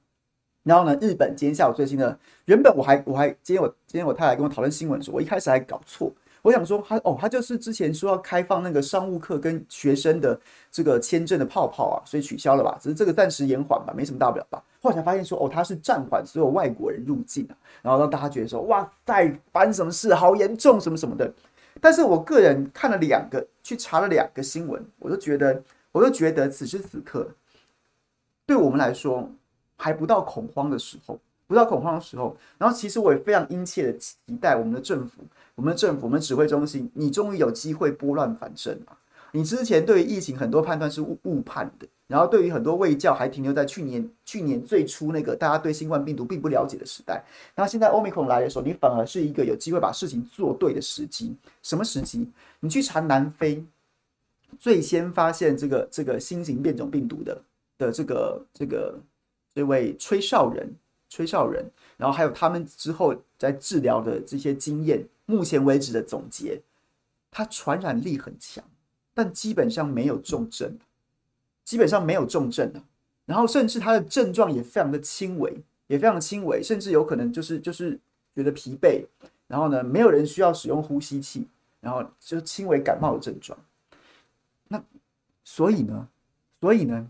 [0.61, 6.13] 然后呢，日本今天下午最新的，原本我还我还今天我今天我太太跟我讨论新闻的时候，我一开始还搞错。
[6.41, 10.39] 我想说他哦，他就是之前说要开放那个商务客跟学生的
[10.71, 12.77] 这个签证的泡泡啊，所以取消了吧？
[12.81, 14.63] 只是这个暂时延缓吧，没什么大不了吧？
[14.81, 20.13] 后来才发现说哦，他是暂缓所有外国人入境啊，然后让大家觉得说哇塞，发生什么事？
[20.13, 21.31] 好严重什么什么的。
[21.81, 27.29] 但是我个人看了两个，去查了两个新闻，我就觉得，我就觉得此时此刻，
[28.45, 29.29] 对我们来说
[29.77, 31.19] 还不到恐慌的时候，
[31.49, 32.37] 不到恐慌的时候。
[32.57, 35.23] 然后其实我也非常殷切的期待我们的政府。
[35.55, 38.97] 我们的政府，我们指挥中心，你终于有机会拨乱反正了。
[39.33, 47.21] 你之前对于疫情很多判断是误误判的，然后对于很多卫教还停留在去年去年最初那个大家对新冠病毒并不了解的时代。
[47.55, 51.35] 那现在 Omicron 来的时候，你反而是一个有机会把事情做对的时机。
[51.61, 52.25] 什么时机？
[52.61, 53.61] 你去查南非
[54.57, 57.41] 最先发现这个这个新型变种病毒的
[57.77, 58.97] 的这个这个
[59.53, 60.73] 这位吹哨人，
[61.09, 66.61] 吹哨人，然后还有他们之后在治疗的这些经验，目前为止的总结。
[67.31, 68.63] 它传染力很强，
[69.13, 70.79] 但基本上没有重症，
[71.63, 72.81] 基本上没有重症的。
[73.25, 77.99] 然后甚至它的症状也非常的轻微，也非常的轻微，甚至有可能就是就是
[78.33, 79.05] 觉得疲惫。
[79.47, 81.47] 然后呢，没有人需要使用呼吸器，
[81.81, 83.57] 然后就轻微感冒的症状。
[84.67, 84.83] 那
[85.43, 86.07] 所以呢，
[86.59, 87.07] 所以呢，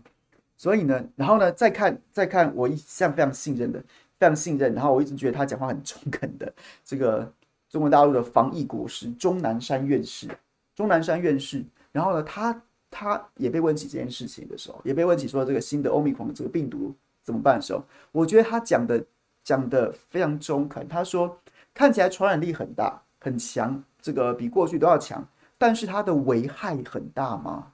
[0.60, 3.80] 所以呢，然后呢，再看再看我一向非常信任的，
[4.18, 6.52] 非常信任，然后我一直觉得他讲话很中肯的
[6.84, 7.32] 这个。
[7.70, 10.28] 中国大陆的防疫国师钟南山院士，
[10.74, 16.92] 钟南山院士，然后呢，他他也被问起这件事情的时候，也被问起说这个新的欧米狂这个病毒
[17.22, 19.04] 怎么办的时候，我觉得他讲的
[19.44, 20.88] 讲的非常中肯。
[20.88, 21.38] 他说
[21.72, 25.24] 看起来传染力很大很强，这个比过去都要强，
[25.56, 27.72] 但是它的危害很大吗？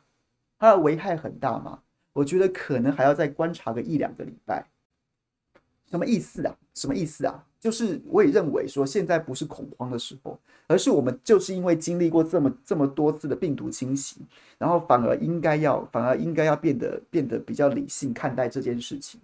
[0.59, 1.79] 它的危害很大吗？
[2.17, 4.67] 我觉得可能还要再观察个一两个礼拜。
[5.91, 6.57] 什么意思啊？
[6.73, 7.45] 什么意思啊？
[7.61, 14.23] 就是我也认为说，现在不是恐慌的时候，而是我们就是因为经历过这么这么多次的病毒侵袭，
[14.57, 19.21] 然后反而应该要反而应该要变得变得比较理性看待这件事情。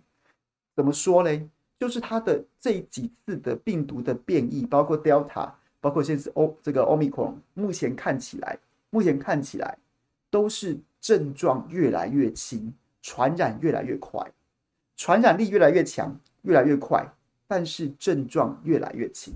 [0.76, 1.48] 怎么说嘞？
[1.80, 5.50] 就是它的这几次的病毒的变异，包括 Delta，
[5.80, 8.58] 包括现在是 O 这个 Omicron，目前看起来
[8.90, 9.78] 目前看起来
[10.30, 14.32] 都是症状越来越轻，传染越来越快，
[14.96, 17.06] 传染力越来越强，越来越快。
[17.48, 19.34] 但是症状越来越轻，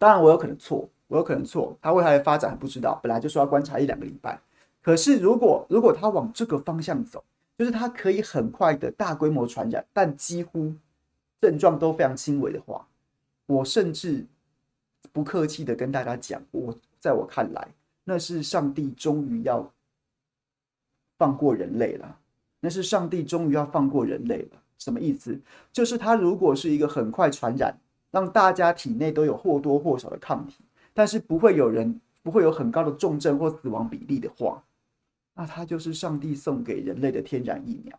[0.00, 4.40] 当然我有可能错，我有可能错，它未来的发展还不知道，本来就说要观察一两个礼拜。
[4.82, 7.22] 可是如果如果它往这个方向走，
[7.56, 10.74] 就是它可以很快的大规模传染，但几乎
[11.40, 12.84] 症状都非常轻微的话，
[13.46, 14.26] 我甚至
[15.12, 17.68] 不客气的跟大家讲，我在我看来，
[18.02, 19.72] 那是上帝终于要
[21.16, 22.18] 放过人类了，
[22.60, 24.62] 那是上帝终于要放过人类了。
[24.78, 25.40] 什么意思？
[25.72, 27.76] 就是它如果是一个很快传染，
[28.10, 34.62] 让大家体内都有或多或少的抗体，但是不会有人不会有很高的重症或死亡比例的话，
[35.34, 37.98] 那它就是上帝送给人类的天然疫苗。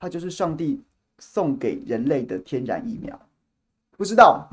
[0.00, 0.80] 它就是上帝
[1.18, 3.20] 送给人类的天然疫苗。
[3.96, 4.48] 不知道，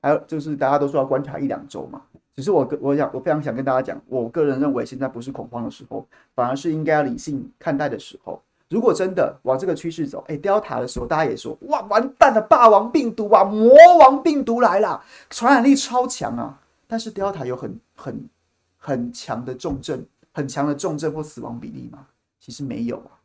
[0.00, 2.02] 还有就是大家都说要观察一两周嘛。
[2.38, 8.40] 只是我跟我想我非常想跟大家讲，我个人认为现在不是恐慌的时候，反而是应该要理性看待的时候。
[8.68, 16.60] 如果真的往这个趋势走，哎，Delta 的时候，大家也说，哇，完蛋了，霸王病毒啊，魔王病毒来了，传染力超强啊。
[16.86, 18.28] 但是 Delta 有很很
[18.76, 22.06] 很强的重症，很强的重症或死亡比例吗？
[22.38, 23.18] 其实没有啊，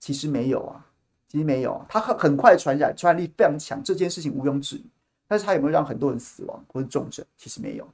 [0.00, 0.82] 其实没有啊，
[1.28, 1.84] 其实没有啊。
[1.90, 4.86] 它很很快传染，传染力非常强，这件事情毋庸置疑。
[5.28, 7.22] 但是它有没有让很多人死亡或者重症？
[7.36, 7.86] 其实没有。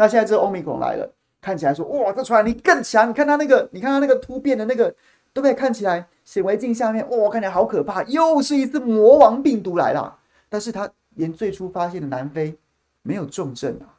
[0.00, 3.10] 那现在这个 Omicron 来了，看起来说，哇，这传染力更强。
[3.10, 4.94] 你看它那个，你看它那个突变的那个。
[5.32, 5.54] 对不对？
[5.54, 10.18] 看起来显微镜下面，哇、看起来好可怕，又是一次魔王病毒来了。
[10.48, 12.58] 但是它连最初发现的南非
[13.02, 13.94] 没有重症啊，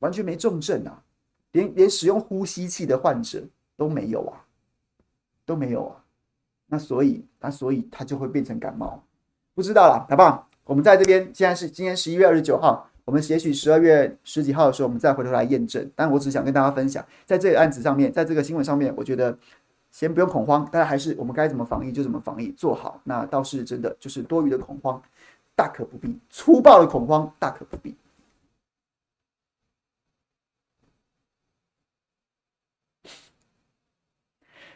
[0.00, 1.00] 完全没重症啊，
[1.52, 3.40] 连连使用呼吸器的患者
[3.76, 4.42] 都没有啊，
[5.46, 6.02] 都没有啊。
[6.66, 9.00] 那所以，那所以它就会变成感冒，
[9.54, 10.48] 不知道了，好不好？
[10.64, 15.90] 我们在这边，现在是今天十一月二十九号，我们也许十二月十几号的时候，我们再回头来验证。
[15.94, 19.38] 但我只想跟大家分享，在这个案子上面，在这个新闻上面，我觉得。
[19.90, 23.00] 先不用恐慌，但还是我们该怎么防疫就怎么防疫，做好。
[23.04, 25.00] 那倒是真的，就是多余的恐慌，
[25.54, 27.94] 大可不必；粗暴的恐慌，大可不必。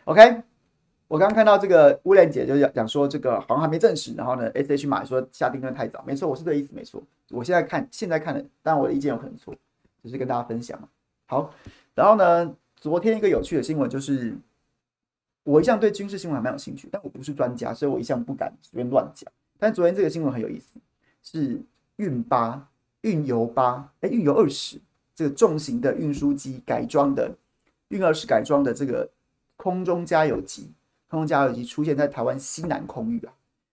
[0.04, 0.40] OK，
[1.08, 4.14] 我刚看到这个乌莲姐就讲讲说，这个好像还没证实。
[4.14, 7.02] 然后呢，SH 码说下定论太早，没错，我是这个意思，没错。
[7.30, 9.54] 我现在看，现在看的，当然我的意见有可能错，
[10.02, 10.78] 只是跟大家分享。
[11.26, 11.52] 好，
[11.94, 14.36] 然后呢，昨天一个有趣的新闻就是。
[15.44, 19.32] 我一向对军事新闻还蛮有兴趣，但我不是专家，所以我一向不敢随便乱讲。
[19.58, 20.78] 但昨天这个新闻很有意思，
[21.22, 21.58] 是
[21.96, 22.68] 运八
[23.00, 24.78] 运油八，哎，运油二十
[25.14, 27.34] 这个重型的运输机改装的
[27.88, 29.08] 运二十改装的这个
[29.56, 30.70] 空中加油机，
[31.08, 33.32] 空中加油机出现在台湾西南空域啊，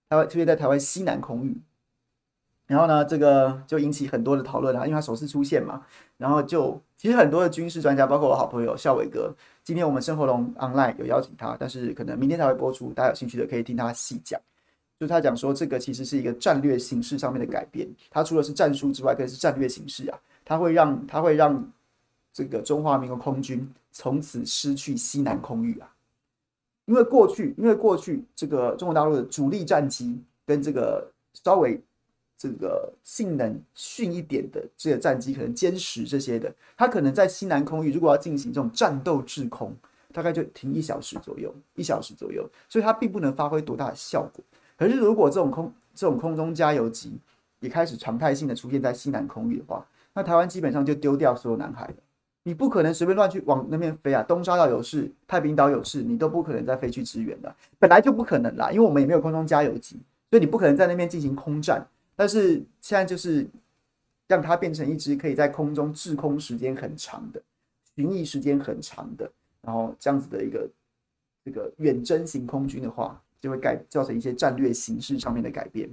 [0.09, 1.61] 台湾出现在台湾西南空域。
[2.67, 5.85] 然后呢，这个就引起很多的讨论啊，因为它首次出现嘛。
[6.17, 9.31] 然后就其实很多的军事专家，包括我好朋友孝伟哥，
[9.63, 14.39] 今天我们生活龙 online 有邀请他，但是可能明天才会播出，大家有兴趣的可以听他细讲。
[14.97, 20.17] 就他讲说，这个其实是一个战略形势上面的改变，它除了是战术之外，更是战略形势啊。
[20.45, 21.71] 它会让它会让
[22.33, 25.91] 这个中华民国空军从此失去西南空域啊。
[26.85, 31.81] 因为过去，因为过去这个中国大陆的主力战机跟这个稍微
[32.37, 39.75] 这个性能逊一点的这个战机，可能歼十这些的，它可能在西南空域如果要进行这种战斗制空，
[40.13, 44.43] 大概就停一小时左右，一小时左右，所以它并不能发挥多大的效果。
[44.77, 47.17] 可是如果这种空这种空中加油机
[47.61, 51.95] 也开始常态性的出现在西南空域的话，那台湾基本上就丢掉所有南海了。
[52.47, 54.21] 你不可能随便乱去往那边飞啊！
[54.21, 61.83] 东沙岛有事，太平岛有事，你都不可能再飞去支援的，本来就不可能啦，因为我们也没有空中加油机，所以你不可能在那边进行空战。
[62.15, 63.47] 但是现在就是
[64.27, 67.41] 让它变成一支可以在空中滞空时间很长的、
[67.95, 69.27] 巡弋时间很长的，
[69.63, 70.69] 然后这样子的一个
[71.43, 75.89] 这个远征型空军的话，就会改造成一些战略形式上面的改变。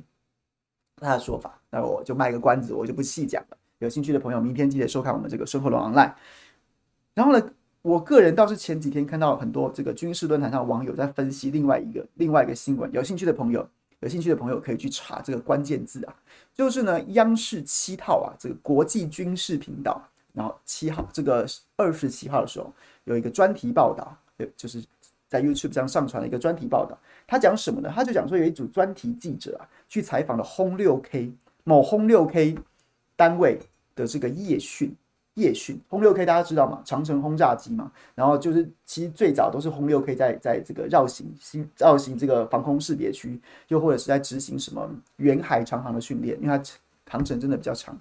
[0.97, 3.57] 他的说法，那我就卖个关子，我就不细讲了。
[3.79, 6.13] 有兴趣的朋友，明天记得收看我们这个生活龙 online。
[7.15, 7.51] 然后呢，
[7.83, 12.91] 我个人倒是前几天看到很多这个军事论坛上网友在分析另外一个另外一个新闻。
[12.93, 13.69] 有兴趣的朋友，
[14.01, 16.15] 有兴趣的朋友可以去查这个关键字啊，
[16.55, 21.47] 就是呢，央视七套啊，这个国际军事频道，然后七号这个
[21.77, 22.73] 二十七号的时候
[23.05, 24.17] 有一个专题报道，
[24.57, 24.83] 就是
[25.29, 26.99] 在 YouTube 上上传了一个专题报道。
[27.27, 27.93] 他讲什么呢？
[27.95, 31.31] 他就讲说有一组专题记者啊，去采访了轰六 K
[31.65, 32.57] 某轰六 K
[33.17, 33.59] 单位
[33.95, 34.97] 的这个夜训。
[35.35, 36.83] 夜训轰六 K 大家知道吗？
[36.85, 46.63] 长城轰炸机嘛，然后就是其实最早都是轰六 K 在在这个绕行新绕行这个防空识别区，又或者是在执行什么远海长航的训练，因为它
[47.11, 47.99] 航程真的比较长。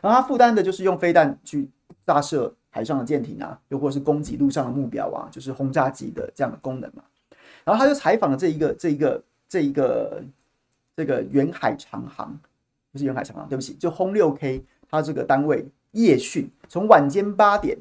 [0.00, 1.68] 然后它负担的就是用飞弹去
[2.06, 7.02] 炸射海上的舰艇啊，又或者是攻击陆上的目标啊，就是轰炸机的这样的功能嘛。
[7.64, 10.22] 然后他就采访了这一个这一个这一个
[10.94, 12.38] 这个远海长航，
[12.92, 15.66] 不是远海长航，对不起，就轰六 K 它这个单位。
[15.94, 17.76] 夜训从晚间八点，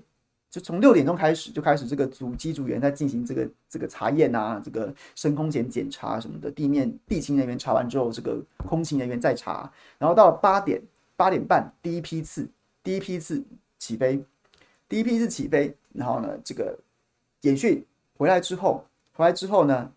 [0.50, 10.82] 就从六点钟开始就开始，这个组机组员在进行这个这个查验啊，这个升空前检查什么的，地面地勤人员查完之后，这个空勤人员再查，然后到八点
[11.16, 12.48] 八点半第一批次
[12.84, 13.44] 第一批次
[13.80, 14.24] 起飞，
[14.88, 16.78] 第一批次起飞，然后呢这个
[17.42, 17.84] 演训
[18.16, 19.92] 回来之后，回来之后呢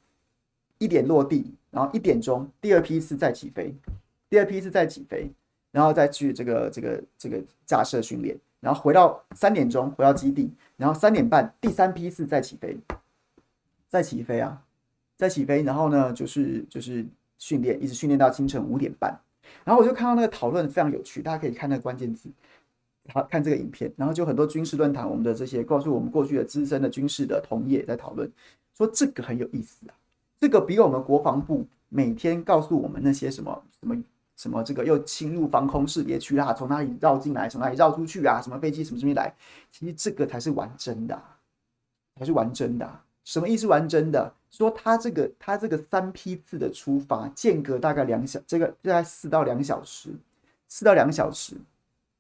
[0.79, 3.75] 一点落地，然后一点钟第二批次再起飞，
[4.31, 5.31] 第二批次再起飞。
[5.77, 12.74] 然后再去这个这个这个架设训练，然后回到三点钟回到基地，然后三点半第三批次再起飞，
[13.87, 14.62] 再起飞啊，
[15.18, 17.05] 再起飞，然后呢就是就是
[17.37, 19.14] 训练，一直训练到清晨五点半，
[19.64, 22.31] 然后我就看到那个讨论非常有趣，大家可以看那个关键字，
[23.12, 28.33] 好看这个影片，然后就很多军事论坛，我们的这些告诉我们过去的资深的军事的同业在讨论，
[28.74, 29.93] 说这个很有意思啊，
[30.41, 34.03] 这个比我们国防部每天告诉我们那些什么什么。
[34.37, 36.53] 什么这个又侵入防空识别区啦？
[36.53, 37.49] 从哪里绕进来？
[37.49, 38.41] 从哪里绕出去啊？
[38.43, 39.34] 什么飞机什么什么来？
[39.72, 41.39] 其实这个才是玩真的啊，
[42.18, 43.01] 才是玩真的。
[43.24, 43.66] 什么意思？
[43.66, 44.32] 玩真的？
[44.51, 50.11] 说他这个他这个三批次的出发间隔大概两小，这个大概四到两小时，
[50.68, 51.57] 四到两小时，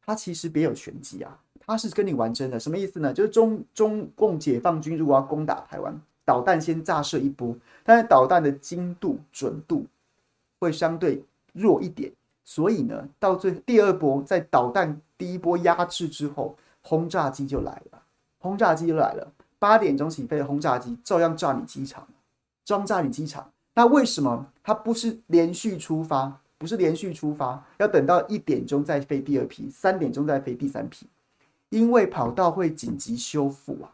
[0.04, 1.38] 他其实别有玄机啊。
[1.66, 3.12] 他是跟你玩真的，什么意思呢？
[3.12, 7.54] 就是中中共解放军如果要攻打台湾，导弹先炸射一波，
[7.84, 9.84] 但是导弹的精度准度
[10.58, 11.22] 会相对。
[11.56, 12.12] 弱一点，
[12.44, 18.02] 所以呢，到最第二波在导弹第一波压制之后，轰炸机就来了，
[18.38, 19.32] 轰炸机就来了。
[19.58, 22.06] 八点钟起飞的轰炸机照样炸你机场，
[22.64, 23.50] 照样炸你机场。
[23.74, 26.40] 那为什么它不是连续出发？
[26.58, 31.06] 不是连续出发，要等到一点钟再飞第二批，三点钟再飞第三批，
[31.68, 33.92] 因为跑道会紧急修复啊。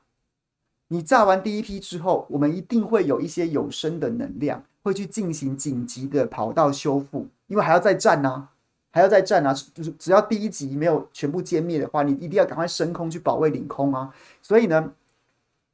[0.86, 7.26] 你炸完第一批之后，我们一定会有一些有生的能量会去进行紧急的跑道修复。
[7.52, 8.48] 因为还要再战呐、
[8.90, 9.52] 还要再战啊！
[9.74, 14.10] 就是只要第一集没有全部歼灭的话，你一定要赶快升空去保卫领空啊！
[14.40, 14.94] 所以呢，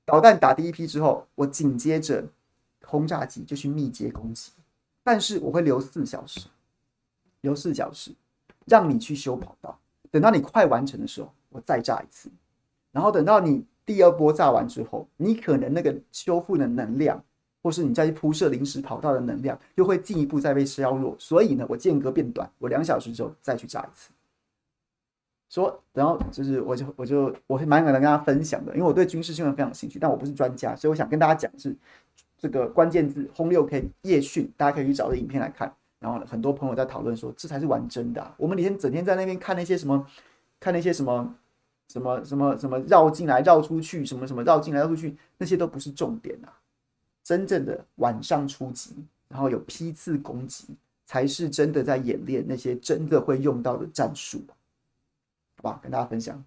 [0.05, 2.25] 导弹打第一批之后，我紧接着
[2.85, 4.51] 轰炸机就去密接攻击，
[5.05, 6.49] 但是我会留四小时，
[7.43, 8.11] 留四小时
[8.67, 9.79] 让你去修跑道，
[10.11, 12.29] 等到你快完成的时候，我再炸一次，
[12.91, 17.23] 然后等到你第二波炸完之后，你可能那个修复的能量。
[17.63, 21.15] 或是你再去铺设临时跑道的能量，又会进一步再被削弱。
[21.19, 24.11] 所以呢，我间隔变短，我两小时之后再去炸一次。
[25.51, 31.75] 说，然后就是我就我就我是蛮可能跟大家分享的，因为我对军事新闻非常有兴趣，但我不是专家，所以我想跟大家讲是
[32.37, 35.75] 这个关键字轰六 K 夜训，大家可以去找这影片来看。
[36.01, 38.35] 然后很多朋友在讨论说，这才是玩真的。
[38.37, 40.07] 我们每天整天在那边看那些什么，
[40.61, 41.35] 看那些什么
[41.89, 46.53] 什么什么什么绕进来绕出去，什么什么绕进来绕出去，那些都不是重点啊。
[47.29, 48.97] 真正的晚上出击，
[49.29, 50.65] 然后有批次攻击，
[51.05, 54.43] 才是真的在演练那些真的会用到的战术，
[55.59, 55.81] 好吧？
[55.83, 56.43] 跟大家分享。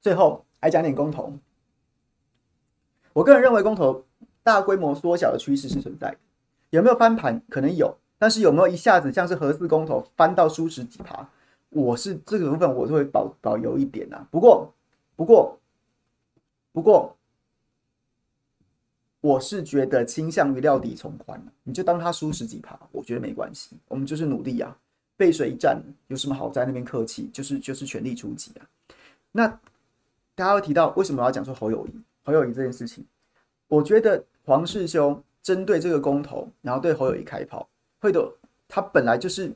[0.00, 1.36] 最后，还讲点公投。
[3.12, 4.06] 我个人认为，公投
[4.44, 6.16] 大规模缩小的趋势是存在。
[6.70, 7.42] 有没有翻盘？
[7.48, 11.28] 可能有，但是有没有一下子像是核四公投翻到舒十几趴？
[11.76, 14.26] 我是这个部分我是会保保留一点啊。
[14.30, 14.72] 不过，
[15.14, 15.58] 不过，
[16.72, 17.14] 不过，
[19.20, 23.76] 我是觉得倾向于料敌从宽，你就当他输十几趴，我觉得没关系。
[23.88, 24.74] 我们就是努力啊，
[25.18, 27.28] 背水一战，有什么好在那边客气？
[27.30, 28.66] 就是就是全力出击啊。
[29.30, 29.46] 那
[30.34, 31.90] 大家会提到为什么要讲说侯友谊？
[32.24, 33.04] 侯友谊这件事情，
[33.68, 37.68] 我觉得黄世修针对这个公投，然后对侯友谊开炮，
[38.00, 38.32] 会的，
[38.66, 39.52] 他本来就是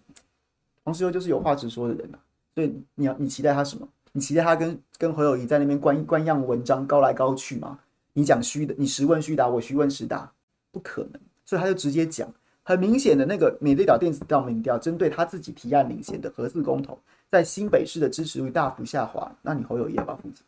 [0.90, 2.18] 黄世修就是有话直说的人啊，
[2.52, 3.88] 所以你要你期待他什么？
[4.10, 7.78] 你期待他跟跟侯友宜在那边官官样文章高来高去吗？
[8.12, 10.32] 你讲虚的，你实问虚答，我虚问实答，
[10.72, 12.28] 不可能，所以他就直接讲，
[12.64, 20.42] 很明显的那个美丽岛电子报民调，针对他自己提案领先的核四公投，在新北市的支持率大幅下滑，那你侯友宜要不要负责？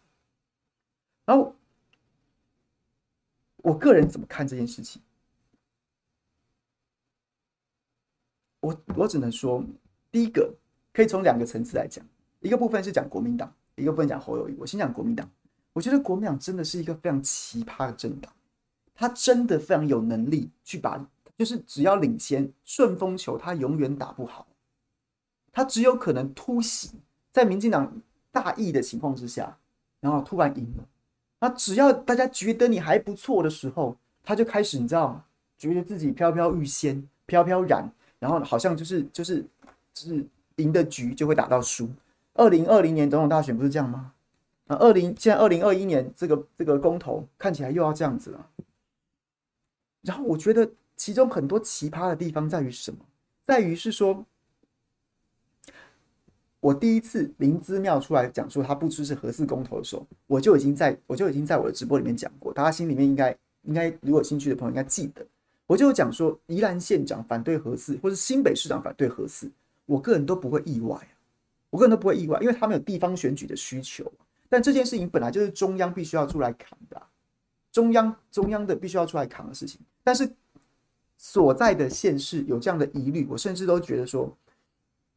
[1.25, 1.55] 然后。
[3.59, 5.01] 我个人怎么看这件事情？
[8.59, 9.65] 我我只能说，
[10.13, 10.55] 第一个
[10.93, 12.05] 可以从两个层次来讲，
[12.41, 14.55] 一个部分是讲国民党，一个部分讲侯友谊。
[14.59, 15.29] 我先讲国民党，
[15.73, 18.31] 我觉得国民党真的是一个非常奇葩的政党，
[18.95, 21.05] 他真的非常有能力去把，
[21.39, 24.47] 就是只要领先顺风球，他永远打不好，
[25.51, 26.91] 他只有可能突袭，
[27.33, 28.01] 在民进党
[28.31, 29.59] 大意的情况之下，
[30.01, 30.87] 然后突然赢了。
[31.41, 35.25] 那只要大家觉得你还不错的时候，他就开始，你知道吗？
[35.57, 39.45] 觉得自己飘飘欲仙，飘飘然，然后好像就是就是
[39.95, 40.27] 是
[40.57, 41.89] 赢的局就会打到输。
[42.35, 44.13] 二零二零年总统大选不是这样吗？
[44.67, 48.51] 啊，二零现在二零二一年这个这个公投看起来又要这样子了。
[50.03, 52.99] 然后我觉得其中很多奇葩的地方在于什么？
[53.45, 54.25] 在于是说。
[56.63, 65.27] 我第一次林姿妙出来讲说他不支持核四公投的时候，我就已经在我就已经在我的直播里面讲过，大家心里面应该应该如果有兴趣的朋友应该记得，
[65.67, 69.51] 我就讲说宜兰县长反对核四，或是新北市长反对核四，
[69.87, 70.99] 我个人都不会意外，
[71.71, 74.11] 我个人都不会意外，因为他们有地方选举的需求，
[74.49, 77.03] 但这件事情本来就是中央必须要出来扛的，
[77.71, 80.31] 中央中央的必须要出来扛的事情，但是
[81.17, 84.37] 所在的县市有这样的疑虑，我甚至都觉得说。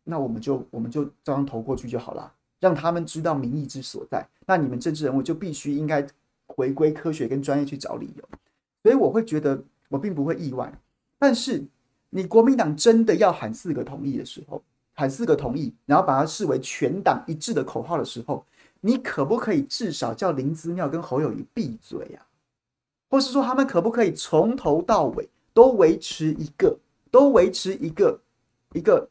[0.07, 4.23] 那我们就我们就照样投过去就好了，让他们知道民意之所在。
[4.45, 6.05] 那你们政治人物就必须应该
[6.45, 8.23] 回归科学跟专业去找理由。
[8.83, 9.59] 所以我会觉得
[9.89, 10.71] 我并不会意外。
[11.17, 11.65] 但是
[12.15, 14.63] 你国民党真的要喊四个同意的时候，
[14.93, 18.45] 喊四个同意，然后把它视为全党一致的口号的时候，
[18.79, 22.25] 你可不可以至少叫林姿妙跟侯友宜闭嘴呀？
[23.09, 26.79] 或是说他们可不可以从头到尾都维持一个，
[27.11, 28.17] 都维持一个
[28.71, 29.09] 一个？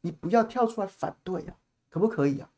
[0.00, 1.52] 你不要跳出来反对啊，
[1.90, 2.48] 可不可以啊？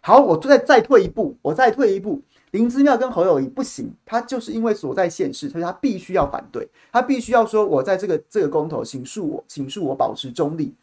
[0.00, 2.22] 好，我再再退一步，我再退一步。
[2.56, 10.74] 林之妙跟侯友宜不行，他就是因为所在县市，所以他必须要反对，他必须要说，我在这个这个公投，请恕我，请恕我保持中立。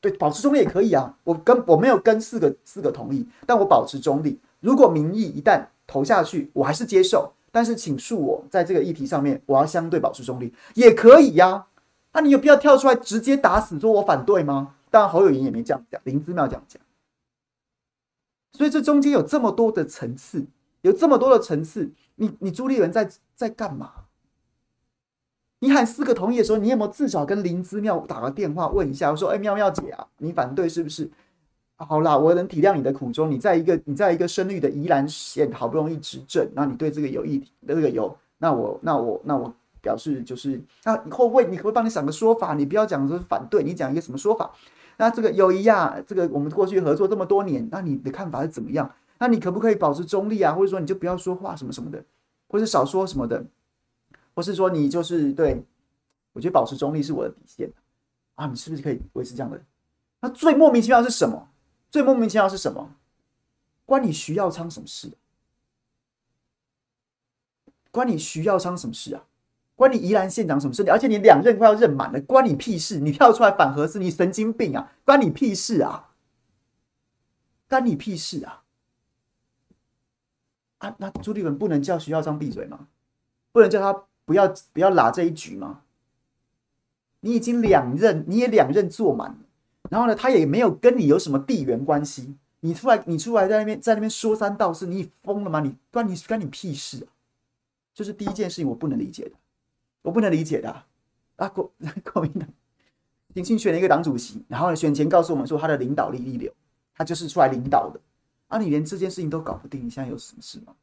[0.00, 1.16] 对，保持中立也可以啊。
[1.24, 4.38] 我跟我没有跟四个四个同意，但我保持中立。
[4.60, 11.66] 如果民意一旦投下去，我还是接受，但是请恕我在这个议题上面，我要相对保持中立，也可以呀、啊。
[12.12, 14.74] 那你有必要跳出来直接打死说我反对吗？
[14.90, 16.80] 当然，侯友宜也没这样讲，林之妙这样讲，
[18.52, 20.46] 所以这中间有这么多的层次，
[20.86, 23.90] 有这么多的层次，你你朱立伦在在干嘛？
[25.58, 29.10] 你喊四个同意的时候，你有没有至少跟林姿妙打个电话问一下？
[29.10, 31.10] 我说，哎、妙妙姐啊，你反对是不是？
[31.74, 33.28] 好啦，我能体谅你的苦衷。
[33.28, 42.54] 你在一个你在一个深绿的宜兰县好不容易执政，那你对这个有议题，这个有，那我那我那我表示就是，那你会不会你会帮你想个说法？
[42.54, 44.52] 你不要讲说反对，你讲一个什么说法？
[44.98, 48.90] 那这个友谊啊，这个我们过去合作这么多年，那你的看法是怎么样？
[49.18, 50.52] 那你可不可以保持中立啊？
[50.52, 52.04] 或者说你就不要说话什么什么的，
[52.48, 53.44] 或是少说什么的，
[54.34, 55.64] 或是说你就是对，
[56.32, 57.72] 我觉得保持中立是我的底线
[58.34, 58.46] 啊！
[58.46, 59.60] 你是不是可以维持这样的？
[60.20, 61.48] 那最莫名其妙是什么？
[61.90, 62.94] 最莫名其妙是什么？
[63.84, 65.10] 关你徐耀昌什么事？
[67.90, 69.24] 关你徐耀昌什么事啊？
[69.74, 70.82] 关你宜兰县长什么事？
[70.90, 72.98] 而且你两任快要任满了，关你屁事！
[72.98, 74.92] 你跳出来反核是，你神经病啊！
[75.04, 76.10] 关你屁事啊！
[77.68, 78.62] 关你屁事啊！
[80.86, 82.86] 啊，那朱立伦不能叫徐耀昌闭嘴吗？
[83.52, 85.80] 不能叫他不要不要拉这一局吗？
[87.20, 89.38] 你已经两任，你也两任做满了，
[89.90, 95.60] 然后呢，他也没有跟你有什么地缘关系，你出来你出来在那边在那边说三道四，你疯了吗？
[95.60, 97.08] 你关你关你屁事啊！
[97.94, 99.32] 就是第一件事情，我不能理解的。
[100.02, 100.84] 我不能理解的
[101.36, 101.72] 啊，国
[102.12, 102.48] 国民党
[103.34, 106.52] 重新选了一个党主席，然后呢选前告诉我们说他的领导力一流，
[106.94, 108.00] 他就是出来领导的。
[108.48, 110.76] 啊，你连这件事情都搞不定，你现在有什么事吗？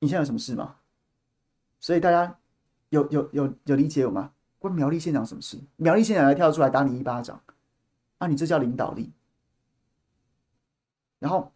[0.00, 0.76] 你现在有什么事吗？
[1.80, 2.38] 所以大家
[2.90, 4.32] 有有有有理解我吗？
[4.58, 5.58] 关苗栗县长什么事？
[5.76, 7.42] 苗栗县长来跳出来打你一巴掌，
[8.18, 9.12] 啊，你这叫领导力。
[11.18, 11.52] 然后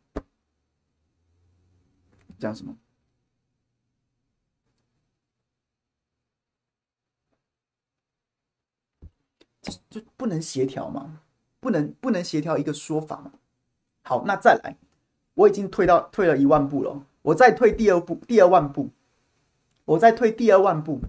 [2.39, 2.77] 讲什么？
[9.91, 11.21] 就不能协调吗？
[11.61, 13.33] 不能不能协调一个说法吗？
[14.09, 14.75] 好，那再来，
[15.35, 18.89] 我已经退到退了一万步了，我再退第二步，第二万步，
[19.85, 21.03] 我再退第二万步。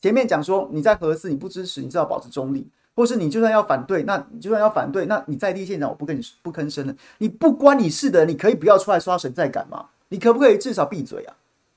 [0.00, 9.90] 前面讲说你在合适你不支持，你知道保持中立，或是你就算要反对，那你就算要反对，那你在地县长我不跟你不吭声了，你不关你事的，你可以不要出来刷存在感吗？
[10.08, 11.36] 你可不可以至少闭嘴啊？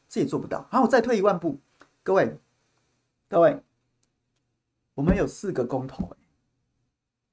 [0.10, 0.66] 这也做不到。
[0.72, 1.60] 然后我再退一万步，
[2.02, 2.36] 各位，
[3.30, 3.62] 各位，
[4.96, 6.18] 我们有四个公投，欸，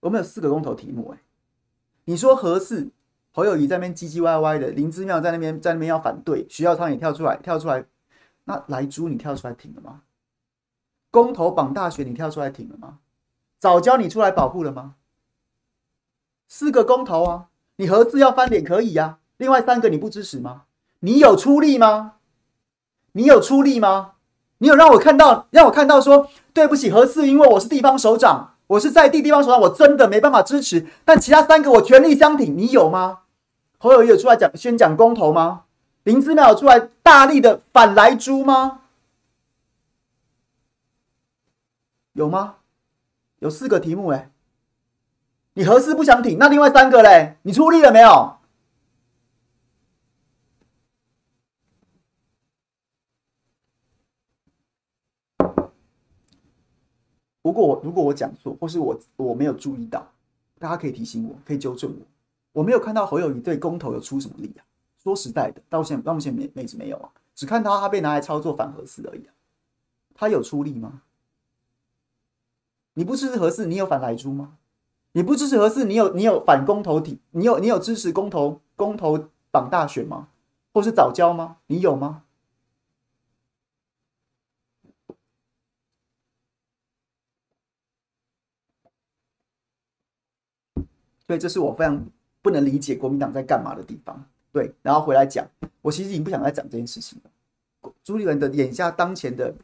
[0.00, 1.18] 我们有四个公投题目，欸，
[2.04, 2.90] 你说合适？
[3.36, 7.84] 侯友宜在那边唧唧歪歪的，林之妙在那边在那边要反对，徐耀昌也跳出来跳出来，
[8.44, 10.02] 那莱猪你跳出来挺了吗？
[11.10, 12.98] 公投绑大选你跳出来挺了吗？
[13.58, 14.94] 早教你出来保护了吗？
[16.46, 20.62] 四个公投啊，你何四要翻脸可以呀、啊，另外三个你不支持吗？
[21.00, 22.12] 你有出力吗？
[23.12, 24.12] 你有出力吗？
[24.58, 33.22] 你有让我看到让我看到说对不起何四，因为我是地方首长，我是在地地方首长，我真的没办法支持，但其他三个我全力相挺，你有吗？
[33.84, 35.66] 侯友宜有出来讲宣讲公投吗？
[36.04, 38.80] 林姿妙有出来大力的反来猪吗？
[42.14, 42.60] 有吗？
[43.40, 44.30] 有四个题目哎，
[45.52, 47.36] 你何事不想挺，那另外三个嘞？
[47.42, 48.38] 你出力了没有？
[57.42, 60.10] 如果我如果我讲错，或是我我没有注意到，
[60.58, 62.13] 大家可以提醒我，可以纠正我。
[62.54, 64.64] 我没有看到侯友宜对公投有出什么力啊？
[65.02, 69.34] 说实在的，到现到目前没没没有啊，只看到他被拿来操作反核四而已啊。
[70.14, 71.02] 他有出力吗？
[72.94, 74.56] 你不支持核四，你有反莱猪吗？
[75.12, 77.18] 你不支持核四，你有你有反公投体？
[77.32, 80.28] 你有你有支持公投公投绑大选吗？
[80.72, 81.58] 或是早教吗？
[81.66, 82.22] 你有吗？
[91.26, 92.06] 所以这是我非常。
[92.44, 94.22] 不能理解国民党在干嘛的地方，
[94.52, 95.48] 对，然后回来讲，
[95.80, 97.90] 我其实已经不想再讲这件事情了。
[98.02, 99.54] 朱立伦的眼下当前的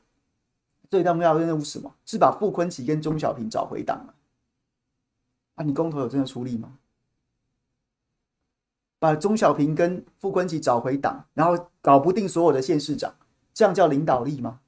[0.88, 1.94] 最重要的任务是什么？
[2.06, 3.98] 是把傅昆萁跟钟小平找回党
[5.56, 5.62] 啊？
[5.62, 6.78] 你公投有真的出力吗？
[8.98, 13.14] 把钟小平跟傅昆萁找回党，然后搞不定所有的县市长，
[13.52, 14.60] 这样叫领导力吗？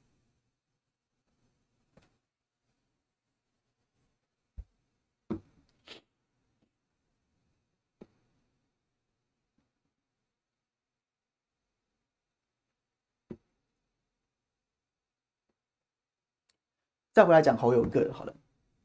[17.13, 18.33] 再回来讲侯友一个人好了，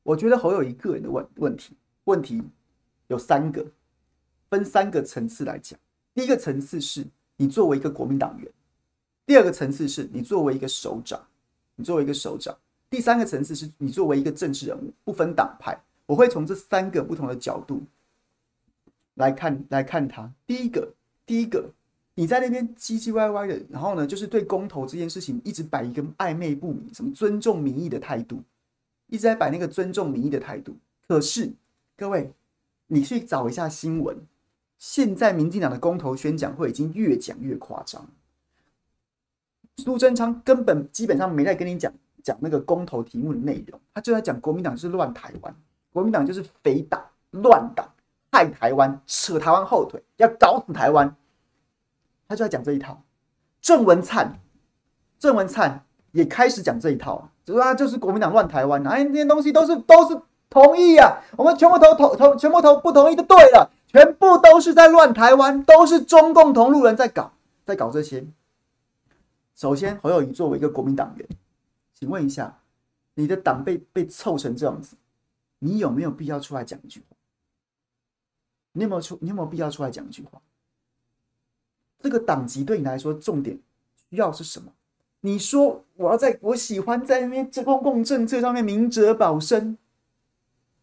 [0.02, 1.74] 我觉得侯友一个人的问问题
[2.04, 2.42] 问题
[3.06, 3.66] 有三个，
[4.50, 5.78] 分三个层次来讲。
[6.12, 7.06] 第一个层次是
[7.36, 8.52] 你作为一个国民党员，
[9.24, 11.26] 第二个层次是你作为一个首长，
[11.74, 12.54] 你作为一个首长，
[12.90, 15.82] 第三个层次是你作为一个政治人物，不分党派。
[16.04, 17.82] 我会从这三个不同的角度
[19.14, 20.30] 来看来看他。
[20.46, 20.92] 第一个，
[21.24, 21.72] 第一个。
[22.18, 28.42] 你在那边唧唧歪歪的，然后呢，就是对公投这件事情一直摆一个暧昧不明、什么尊重民意的态度，
[29.06, 30.74] 一直在摆那个尊重民意的态度。
[31.06, 31.52] 可是，
[31.96, 32.32] 各位，
[32.88, 34.16] 你去找一下新闻，
[34.78, 38.04] 现在民进党的公投宣讲会已经越讲越夸张。
[39.76, 41.92] 苏贞昌根本基本上没在跟你讲
[42.24, 45.54] 讲那个公投题目的内容，他就在讲国民党是乱台湾，
[45.92, 47.00] 国民党就是匪党、
[47.30, 47.88] 乱党，
[48.32, 51.14] 害台湾，扯台湾后腿，要搞死台湾。
[52.28, 53.02] 他就在讲这一套，
[53.62, 54.38] 郑文灿，
[55.18, 60.20] 郑文灿也开始讲这一套，就说啊，就是国民党乱台湾，哎，那些东西都是都是
[60.50, 67.32] 同意啊，我们全部投投投，全部投不同意就对了，全部都是在乱台湾，都是中共同路人在搞，
[67.64, 68.26] 在搞这些。
[69.54, 71.26] 首先，侯友宜作为一个国民党员，
[71.94, 72.58] 请问一下，
[73.14, 74.96] 你的党被被凑成这样子，
[75.58, 77.16] 你有没有必要出来讲一句话？
[78.72, 79.18] 你有没有出？
[79.22, 80.40] 你有没有必要出来讲一句话？
[82.00, 83.58] 这个党籍对你来说重点
[84.10, 84.72] 需要是什么？
[85.20, 89.76] 你说我要在我喜欢在那边这公共政策上面明哲保身，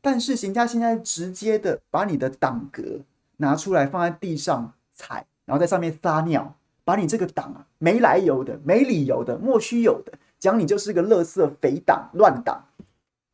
[0.01, 2.99] 但是行家现在直接的把你的党格
[3.38, 6.53] 拿出来放在地上踩，然后在上面撒尿，
[6.84, 12.66] 把你这个党啊没来由的、没理由的、莫须有的讲你就是个垃圾匪党乱党。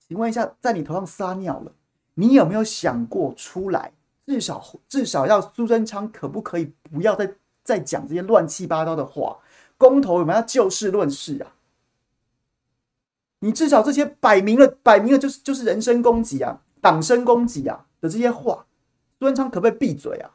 [0.07, 1.71] 请问一下，在你头上撒尿了，
[2.13, 3.91] 你有没有想过出来
[4.23, 7.33] 至少至少要苏贞昌可不可以不要再
[7.63, 9.37] 在讲这些乱七八糟的话？
[9.77, 11.55] 公投我们要就事论事啊！
[13.39, 18.67] 你至少这些摆明了摆明了就是就是人身攻击啊，党身攻击啊的这些话，
[19.17, 20.29] 苏贞昌可不可以闭嘴啊？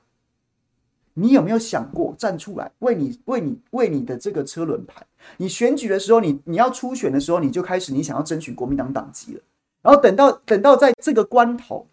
[1.15, 5.07] 你有没有想过站出来为你为你为你的这个车轮盘？
[5.37, 9.41] 你选举的时候，你你要初选的时候，你就开始你想要争取国民党党籍了，
[9.83, 11.87] 然后等到等到在这个关头。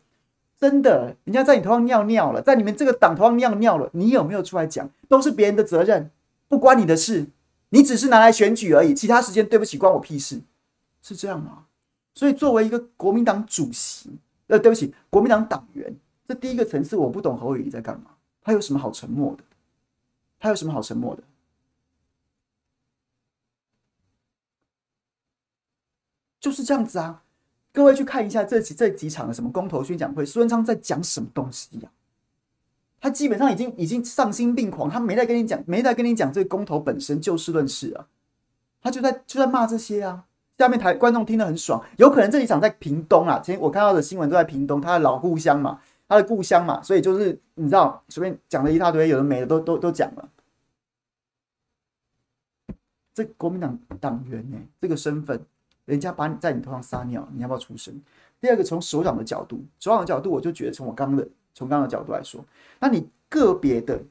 [0.63, 4.89] 真的，人家在你头上尿尿了，在你们这个党头上尿尿了，你有没有出来讲？
[5.09, 6.09] 都是别人的责任，
[6.47, 7.27] 不关你的事，
[7.67, 8.93] 你只是拿来选举而已。
[8.93, 10.39] 其他时间，对不起，关我屁事，
[11.01, 11.65] 是这样吗？
[12.15, 14.09] 所以，作为一个国民党主席，
[14.47, 15.93] 呃，对不起，国民党党员，
[16.29, 18.11] 这第一个层次，我不懂侯友宜在干嘛？
[18.41, 19.43] 他有什么好沉默的？
[20.39, 21.23] 他有什么好沉默的？
[26.39, 27.19] 就是这样子啊。
[27.73, 31.89] 各位去看一下这几这几场的什么公投宣讲会，苏贞昌在讲什么东西呀、
[33.01, 38.07] 他基本上已经已经丧心病狂，他没在跟你讲，没在跟你讲这个公投本身就事论事啊，
[38.79, 40.23] 他就在就在骂这些啊。
[40.55, 50.29] 下面台观众听得很爽，有可能这几场在屏东啊，前我看到的新闻都在屏东，他的老故乡嘛，他的故乡嘛，所以就是你知道随便讲了一大堆，有的没的都都都讲了。
[53.15, 55.43] 这国民党党员呢、这个身份。
[55.85, 57.93] 人家把你在你头上撒尿，你要不要出声？
[58.39, 62.43] 第二个，从首长的角度，首长的角度，我就觉得从我刚的从刚刚的角度来说，
[62.79, 64.01] 那你个别的，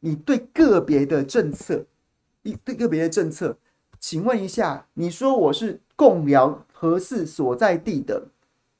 [0.00, 1.84] 你对个别的政策，
[2.42, 3.56] 你对个别的政策，
[4.00, 8.26] 请问一下，你说我是贡寮核四所在地的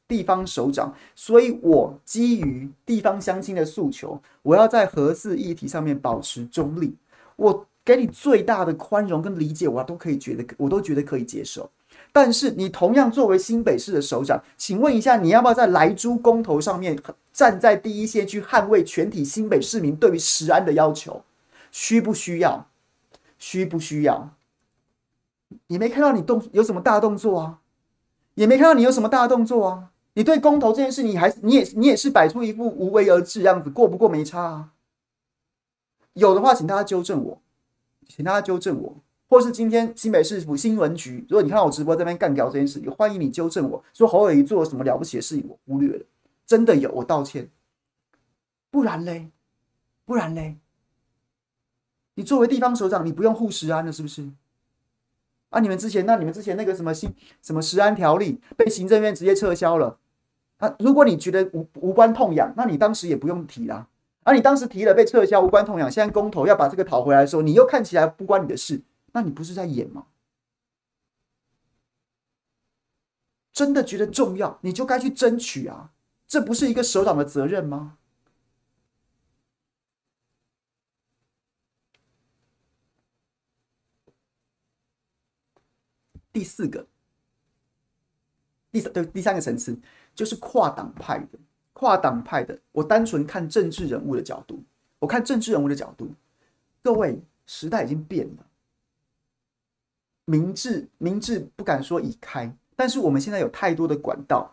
[0.08, 6.96] 地方首长，所以我基于地方乡亲的诉求，我要在核四议题上面保持中立，
[7.36, 11.70] 我给你最大的宽容跟理解，我都可以觉得，我都觉得可以接受。
[12.12, 17.00] 但是你同样作为新北市的首长，请问一下，你要不要在莱猪公投上面
[17.32, 21.24] 站在第一线去捍卫全体新北市民对于食安的要求？
[21.70, 22.68] 需不需要？
[23.38, 24.34] 需不需要？
[25.68, 27.60] 也没看到你动有什么大动作啊，
[28.34, 29.88] 也没看到你有什么大动作啊。
[30.14, 34.68] 你对公投这件事，你还你也你也是摆出一副无为而治样子，过不过没差啊。
[36.12, 37.40] 有的话，请大家纠正我，
[38.06, 38.96] 请大家纠正我。
[39.32, 46.04] 或是今天新北市府新闻局，如果你看到我直播这边干掉这件事，也欢迎你纠正我说侯友宜做了什么了不起的事情，我忽略了，
[46.44, 47.48] 真的有，我道歉。
[48.70, 49.30] 不然嘞，
[50.04, 50.58] 不然嘞，
[52.16, 54.28] 你作为地方首长，你不用护食安了是不是？
[55.48, 59.96] 啊，你们之前那你们之前那个什么新什么食安条例被行政院直接撤销了，
[60.58, 63.88] 啊，如果你觉得无无关痛痒，那你当时也不用提啦。
[64.24, 68.82] 啊、你当时提了被撤销无关痛痒，现在公投要把这个讨回来的时候，你又看起来不关你的事。
[69.12, 70.06] 那你不是在演吗？
[73.52, 75.92] 真的觉得重要，你就该去争取啊！
[76.26, 77.98] 这不是一个首长的责任吗？
[86.32, 86.86] 第四个，
[88.70, 89.78] 第三对第三个层次
[90.14, 91.38] 就是跨党派的，
[91.74, 92.58] 跨党派的。
[92.72, 94.64] 我单纯看政治人物的角度，
[94.98, 96.14] 我看政治人物的角度，
[96.82, 98.46] 各位，时代已经变了。
[100.24, 104.50] 明智，明智不敢说已开，但是我们现在有太多的管道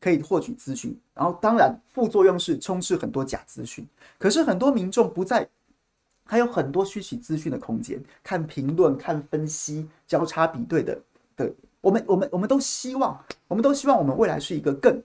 [0.00, 3.86] 可以获取资讯，然后当然副作用是充斥很多假资讯。
[4.18, 5.48] 可是很多民众不在，
[6.24, 11.00] 还有很多学习资讯的空间，看评论、看分析、交叉比对的
[11.36, 11.52] 的。
[11.80, 15.02] 我们、我们、我们都希望，我们都希望我们未来是一个更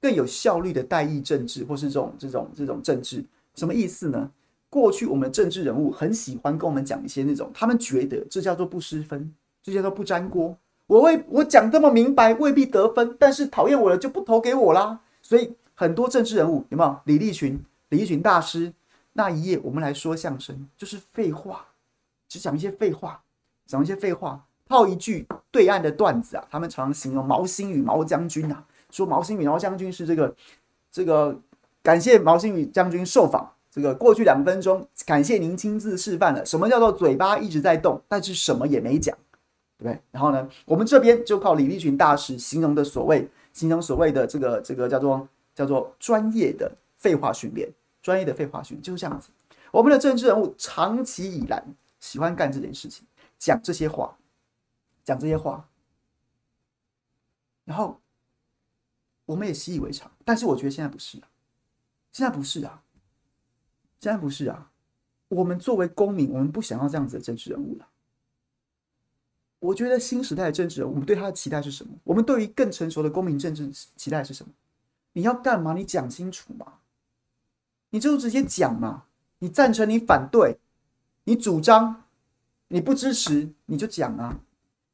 [0.00, 3.24] 更有效率的代议政治，或是这种这种这种政治。
[3.54, 4.30] 什么意思呢？
[4.72, 9.30] 过去我们政治人物很喜欢跟我们讲一些那种，他们觉得这叫做不失分，
[9.62, 10.56] 这叫做不沾锅。
[10.86, 14.98] 我为我讲这么明白未必得分，但是讨厌我的就不投给我啦。
[15.20, 16.98] 所以很多政治人物有没有？
[17.04, 18.72] 李立群，李立群大师
[19.12, 21.66] 那一夜我们来说相声，就是废话，
[22.26, 23.20] 只讲一些废话，
[23.66, 26.44] 讲一些废话，套一句对岸的段子啊。
[26.50, 30.34] 他们常常形容毛新宇毛将军啊，说毛新宇毛将军是这个
[30.90, 31.38] 这个
[31.82, 33.51] 感谢毛新宇将军受访。
[33.74, 39.16] 这个过去两分钟，感谢您亲自示范了什么叫做嘴巴一直在动，但是什么也没讲，
[39.78, 39.98] 对不对？
[40.10, 47.66] 然后呢，我们这边就靠李立群大师形容的所谓，形容所谓的这个这个叫做叫做专业的废话训练，
[48.02, 49.30] 专业的废话训练就是这样子。
[49.70, 51.64] 我们的政治人物长期以来
[51.98, 53.06] 喜欢干这件事情，
[53.38, 54.14] 讲这些话，
[55.02, 55.66] 讲这些话，
[57.64, 57.98] 然后
[59.24, 60.12] 我们也习以为常。
[60.26, 61.24] 但是我觉得现在不是啊，
[62.12, 62.82] 现在不是啊。
[64.02, 64.68] 现在不是啊，
[65.28, 67.86] 我们作为公民，我们不想要这样子的政治人物了。
[69.60, 71.92] 我觉得新时代的政治人物，我们对他的期待是什么？
[72.02, 74.52] 我们对于更成熟的公民政治期待是什么？
[75.12, 75.72] 你要干嘛？
[75.72, 76.80] 你讲清楚嘛。
[77.90, 79.04] 你就直接讲嘛，
[79.38, 80.58] 你赞成，你反对，
[81.22, 82.02] 你主张，
[82.66, 84.40] 你不支持，你就讲啊。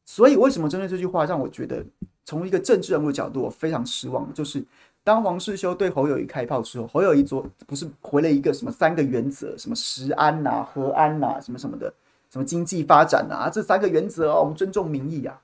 [0.05, 1.83] 所以为什么针对这句话让我觉得
[2.27, 4.63] 从一个政治人物的角度我非常失望，就是
[5.09, 11.91] 当黄世修对侯友宜开炮之后，侯友宜昨不是回了一个什么三个原则，什么食安呐、啊、和安呐、啊、什么什么的，
[12.31, 15.41] 什么经济发展啊，这三个原则，我们尊重民意啊，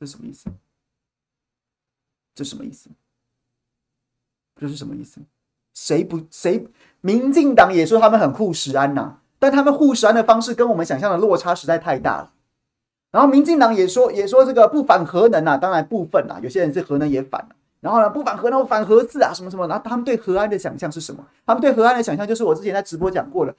[0.00, 0.48] 这什么意思？
[2.34, 2.88] 这什么意思？
[4.56, 5.20] 这是什么意思？
[5.74, 6.66] 谁不谁？
[7.02, 12.32] 民进党也说他们很护食安呐、啊，但他们护食安的方式跟我们想象的落差实在太大了。
[13.10, 17.54] 然后民进党也说也说这个不反核能啊，当然部分啊，有些人是核能也反了。
[17.84, 19.68] 然后呢，不反核能，反核字啊，什么什么。
[19.68, 21.22] 然后他们对核安的想象是什么？
[21.44, 23.54] 他们对核安的想象就是我之前在直播讲过了，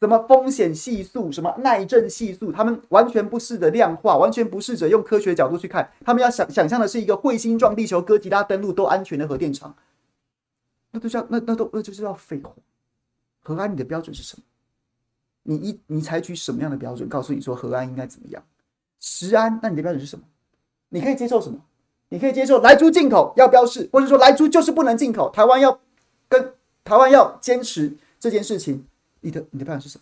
[0.00, 5.90] 什么风险系数，什么耐震系数，他们完全不试着量化，完全不试着用科学角度去看。
[6.04, 9.74] 他们要想想象的是一个彗星撞地球、哥吉拉登陆都安全的核电厂。
[10.90, 12.52] 那都叫那那都那就是叫废话。
[13.42, 14.42] 核安你的标准是什么？
[15.44, 17.08] 你一你采取什么样的标准？
[17.08, 18.42] 告诉你说核安应该怎么样？
[19.00, 20.24] 十安，那你的标准是什么？
[20.90, 21.58] 你可以接受什么？
[22.08, 25.80] 你可以接受莱猪进口要标示，或者说莱猪就是不能进口，台湾要
[26.28, 28.86] 跟台湾要坚持这件事情。
[29.20, 29.98] 你的你的标准是什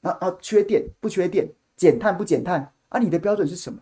[0.00, 0.10] 么？
[0.10, 2.98] 啊啊，缺电不缺电，减碳不减碳啊？
[2.98, 3.80] 你的标准是什么？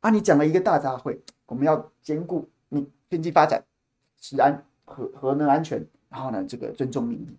[0.00, 3.64] 啊，你讲了一个大杂烩，我们要兼顾你经济发展、
[4.20, 7.36] 食安、核核能安全，然后呢，这个尊重民意，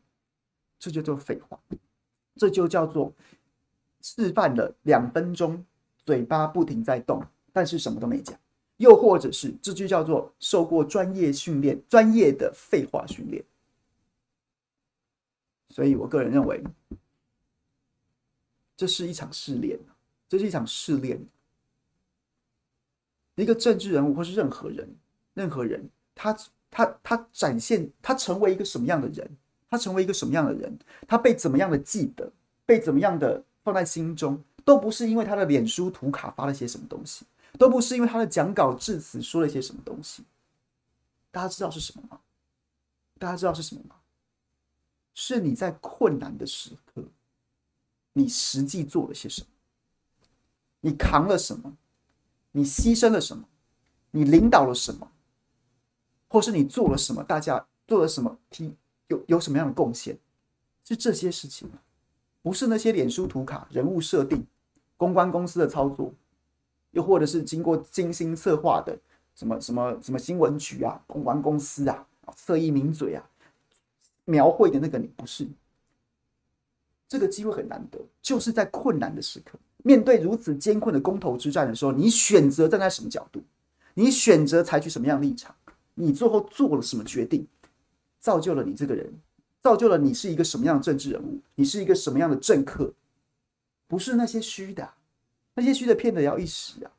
[0.79, 1.59] 这就叫废话，
[2.36, 3.13] 这就叫做
[4.01, 5.63] 示范了两分钟。
[6.03, 7.23] 嘴巴不停在动，
[7.53, 8.36] 但是什么都没讲，
[8.82, 13.43] 又或者是这就叫做受过专业训练、专业的废话训练。
[15.69, 16.61] 所以我个人认为，
[18.75, 19.79] 这是一场试炼，
[20.27, 21.17] 这是一场试炼。
[23.36, 24.88] 一个政治人物或是任何人，
[25.34, 26.38] 任何人，他
[26.69, 29.38] 他他展现他成为一个什么样的人，
[29.69, 30.77] 他成为一个什么样的人，
[31.07, 32.29] 他被怎么样的记得，
[32.65, 34.43] 被怎么样的放在心中。
[34.63, 37.25] 都不是因为他的脸书图卡发了些什么东西，
[37.62, 40.24] 都不是因为他的讲稿致辞说了些什么东西。
[41.30, 42.20] 大家知道是什么吗？
[43.20, 43.97] 大家知道是什么吗？
[45.14, 47.03] 是你在困难的时刻，
[48.14, 49.47] 你实际做了些什么？
[50.80, 51.78] 你扛了什么？
[52.53, 53.47] 你牺牲了什么？
[54.09, 55.12] 你领导了什么？
[56.30, 57.24] 或是你做了什么？
[57.24, 58.39] 大家做了什么？
[58.49, 60.18] 提有有什么样的贡献？
[60.84, 61.70] 是这些事情。
[62.41, 64.47] 不是那些脸书图卡、人物设定、
[64.97, 66.12] 公关公司的操作，
[66.91, 68.97] 又或者是经过精心策划的
[69.35, 73.29] 什么什么什么新闻局啊、公关公司啊、侧翼名嘴啊
[74.25, 75.47] 描绘的那个你，不是。
[77.07, 83.41] 这个机会很难得，就是在困难的时刻，面对如此艰困的公投之战的时候，你选择站在什么角度？
[83.93, 85.53] 你选择采取什么样立场？
[85.93, 87.45] 你最后做了什么决定？
[88.19, 89.13] 造就了你这个人。
[89.61, 92.93] 造就了你是一个什么样的政治人物，你是一个什么样的政客，
[93.87, 94.93] 不是那些虚的，
[95.53, 96.91] 那些虚的骗得了一时啊，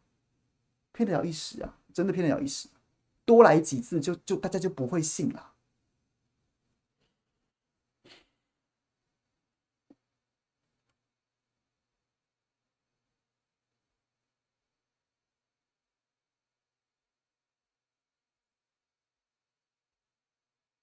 [0.92, 2.68] 骗得了一时啊，真的骗得了一时，
[3.24, 5.48] 多来几次就就大家就不会信了。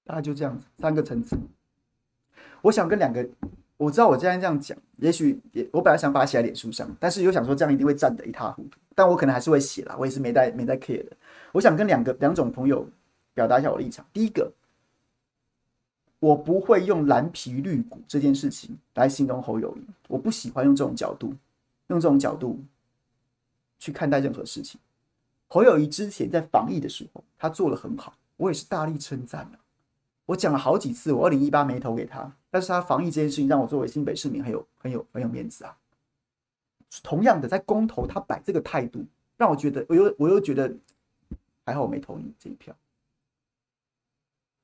[0.04, 1.40] 大概就这样子，三个层次。
[2.64, 3.30] 我想跟两个，
[3.80, 11.16] 我知道我今天这样讲，也许也我本来想把它写在脸书上，但是又想说这样一定会站得一塌糊涂，但我可能还是会写啦，我也是没带没带 care 的。
[11.54, 12.86] 我想跟两个两种朋友
[13.34, 14.06] 表达一下我的立场。
[14.12, 14.52] 第一个，
[16.20, 21.34] 我不会用蓝皮绿骨这件事情来形容侯友宜，我不喜欢用这种角度，
[21.88, 22.60] 用这种角度
[23.80, 24.78] 去看待任何事情。
[25.48, 29.58] 侯友宜之前在防疫的时候，他做得很好，我也是大力称赞的。
[30.26, 35.76] 我讲了好几次，我二零一八没投给他，但是他防疫这件事情让我作为新北市民很有很有很有面子啊。
[37.04, 39.06] 同样的，在公投他摆这个态度，
[39.38, 40.74] 让我觉得我又我又觉得
[41.66, 42.76] 还好我没投你这一票。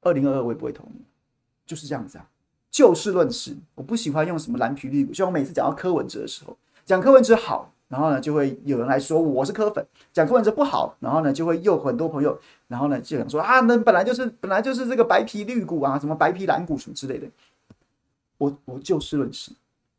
[0.02, 1.02] 二零二二我也不会投你，
[1.66, 2.30] 就是这样子啊。
[2.72, 7.72] 就事论事，我不喜欢用什么蓝皮绿骨，像我每次讲到柯文哲的时候，讲柯文哲好。
[7.88, 10.98] 然后呢，就会有人来说我是柯粉，讲柯文哲不好。
[11.00, 17.28] 然后呢，就会有很多朋友，然后呢就想说啊，那本来就是本来就是这个白皮绿骨啊，什么白皮蓝骨什么之类的。
[18.38, 19.52] 我我就事论事，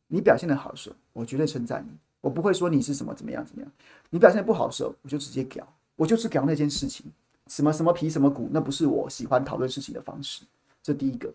[0.08, 3.70] 你表现的好的时候，我绝对称赞你，我不会说你是什么怎么样怎么样。
[4.10, 5.66] 你表现的不好的时候，我就直接屌，
[5.96, 7.06] 我就是屌那件事情，
[7.46, 10.44] 什么什么皮什么骨，那不是我喜欢讨论事情的方式。
[10.82, 11.32] 这第一个，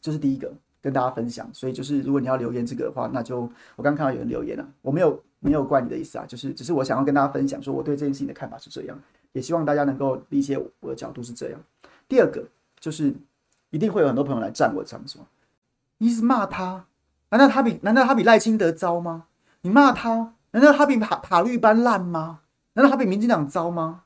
[0.00, 0.52] 这是第一个。
[0.82, 8.96] 跟大家分享，所以就是如果你要留言这个的话，那就我刚看到有人留言了，我没有没有怪你的意思啊，就是只是我想要跟大家分享，说我对这件事情的看法是这样，
[9.32, 11.60] 也希望大家能够理解我的角度是这样。
[12.06, 12.46] 第二个
[12.78, 13.12] 就是
[13.70, 15.20] 一定会有很多朋友来站我的场，说
[15.98, 16.86] 你是骂他？
[17.30, 19.26] 难道他比难道他比赖清德糟吗？
[19.62, 20.34] 你骂他？
[20.52, 22.42] 难道他比塔塔绿班烂吗？
[22.74, 24.04] 难道他比民进党糟吗？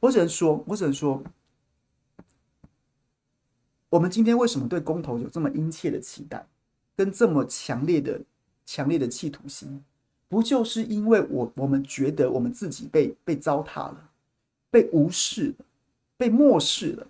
[0.00, 1.22] 我只能说，我只能说，
[3.88, 6.44] 我们今天为什么对公投有这么殷切的期待，
[6.96, 8.20] 跟这么强烈的、
[8.66, 9.84] 强烈的企图心，
[10.28, 14.10] 不就是因为我我们觉得我们自己被被糟蹋了，
[14.70, 15.64] 被无视了，
[16.22, 17.08] 被漠视了，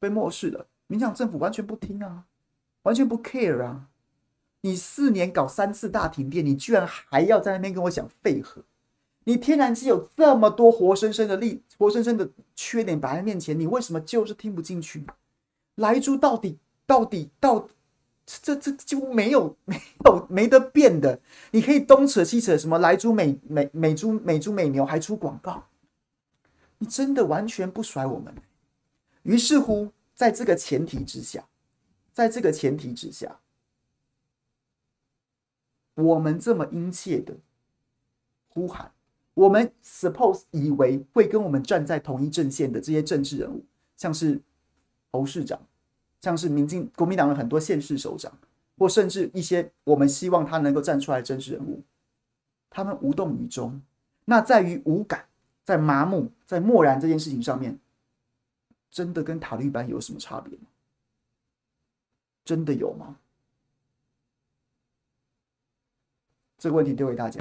[0.00, 0.66] 被漠视了？
[0.86, 2.24] 民进党政府完全不听啊，
[2.84, 3.88] 完全不 care 啊！
[4.62, 8.62] 你四年搞三次大停电，你居然还要在那边跟我讲废核？
[9.24, 15.04] 你天然气有这么多活生生的利，活生生的缺点摆在面前，你为什么就是听不进去？
[15.74, 16.56] 莱猪到底
[16.86, 17.74] 到底到底
[18.24, 21.20] 这这就没有没有没得变的。
[21.50, 25.66] 你可以东扯西扯，什么莱猪美美美猪美猪美牛还出广告，
[26.82, 28.34] 你真的完全不甩我们。
[29.22, 31.46] 于是乎，在这个前提之下，
[32.12, 33.38] 在这个前提之下，
[35.94, 37.36] 我们这么殷切的
[38.48, 38.92] 呼喊。
[39.34, 43.64] 我们 suppose 以为会跟我们站在同一阵线的这些政治人物，
[43.96, 44.40] 像是
[45.12, 45.64] 侯市长，
[46.20, 48.36] 像是民进国民党的很多县市首长，
[48.76, 51.84] 或甚至一些我们希望他能够站出来的政治人物，
[52.68, 53.80] 他们无动于衷。
[54.24, 55.28] 那在于无感，
[55.64, 57.78] 在麻木，在漠然这件事情上面，
[58.90, 60.64] 真的跟塔利班有什么差别吗？
[62.44, 63.16] 真的有吗？
[66.58, 67.40] 这个问题丢给大家。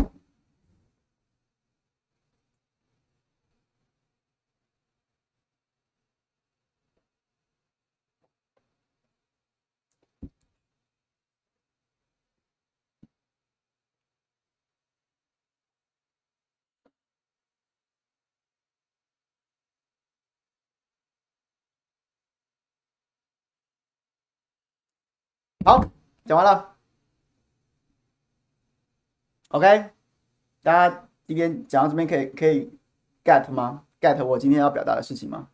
[25.64, 25.86] 好，
[26.26, 26.76] 讲完了。
[29.50, 29.92] OK，
[30.64, 32.72] 大家今天讲到这边可以可以
[33.24, 35.50] get 吗？get 我今天要表达的事情吗？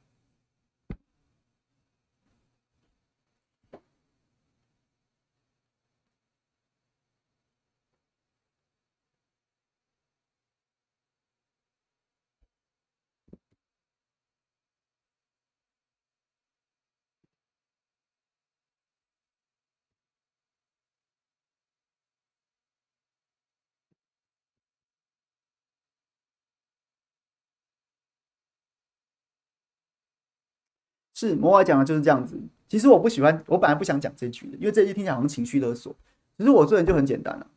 [31.17, 32.39] 是摩尔讲的就是这样子。
[32.67, 35.95] 其实我不喜欢，我本来不想讲这句的，因为这句听起来好像情绪勒索。
[36.37, 37.49] 只是我做人就很简单了，啊，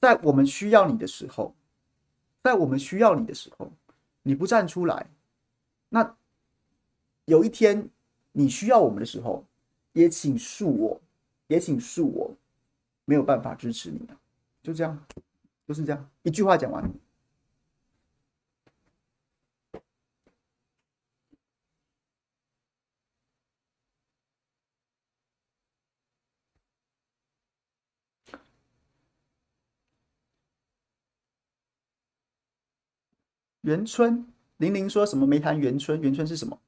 [0.00, 1.54] 在我们需要你的时候，
[2.42, 3.70] 在我们需要你的时候，
[4.22, 5.06] 你不站出来，
[5.90, 6.16] 那
[7.26, 7.90] 有一天
[8.32, 9.44] 你需要我们的时候，
[9.92, 10.98] 也请恕我，
[11.48, 12.34] 也请恕我
[13.04, 14.16] 没有办法支持你了。
[14.62, 14.98] 就这样，
[15.68, 16.90] 就是这样，一句话讲完。
[33.64, 34.26] 元春，
[34.58, 35.98] 玲玲说什么没谈元春？
[36.00, 36.58] 元春是什么？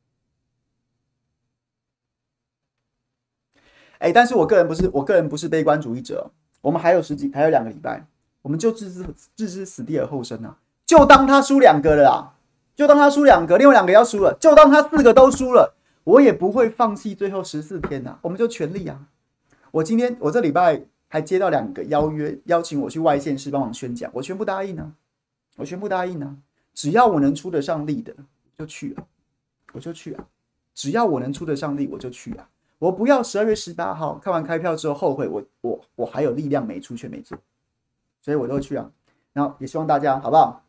[3.98, 6.30] 哎，但是我个人不是，我个人不是悲观主义者。
[6.62, 8.06] 我们还有十几，还有两个礼拜，
[8.40, 9.04] 我们就置之
[9.36, 10.58] 置之死地而后生啊！
[10.86, 12.34] 就当他输两个了啊，
[12.74, 19.06] 就当他输两个，另外两个要输了，就当他四个都输了，我也不会放弃最后十四天呐、我们就全力啊！
[19.70, 24.94] 我今天我这礼拜还接到两个邀约，邀请我去外县市帮忙宣讲，我全部答应呢，
[25.56, 26.38] 我全部答应呢。
[26.76, 28.14] 只要我能出得上力的，
[28.58, 29.06] 就去了，
[29.72, 30.28] 我就去啊！
[30.74, 32.50] 只要我能出得上力，我就去啊！
[32.78, 37.38] 我不要十二月十八号看完开票之后后悔，我我我还有力量没出却没做，
[38.20, 38.92] 所以我都去啊！
[39.32, 40.62] 然后也希望大家好不好？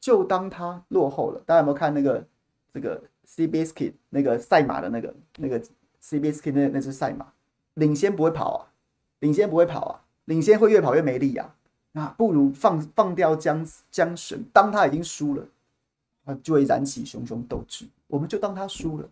[0.00, 2.26] 就当他落后了，大家有没有看那个
[2.72, 5.62] 这个 C B S K 那个赛马的那个那个
[6.00, 7.32] C B S K 那那只赛马，
[7.74, 8.72] 领先不会跑啊，
[9.20, 11.54] 领先不会跑啊，领先会越跑越没力啊！
[11.96, 15.46] 那不如放放掉缰缰绳，当他已经输了，
[16.24, 17.86] 啊，就会燃起熊熊斗志。
[18.08, 19.08] 我们就当他输了，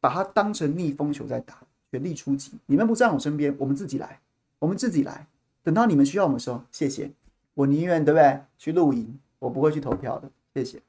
[0.00, 1.56] 把他当成逆风球在打，
[1.92, 2.50] 全力出击。
[2.66, 4.18] 你们不在我身边，我们自己来，
[4.58, 5.28] 我们自己来。
[5.62, 7.08] 等到你们需要我们的时候，谢谢。
[7.54, 8.40] 我宁愿对不对？
[8.58, 10.28] 去露营，我不会去投票的。
[10.52, 10.82] 谢谢。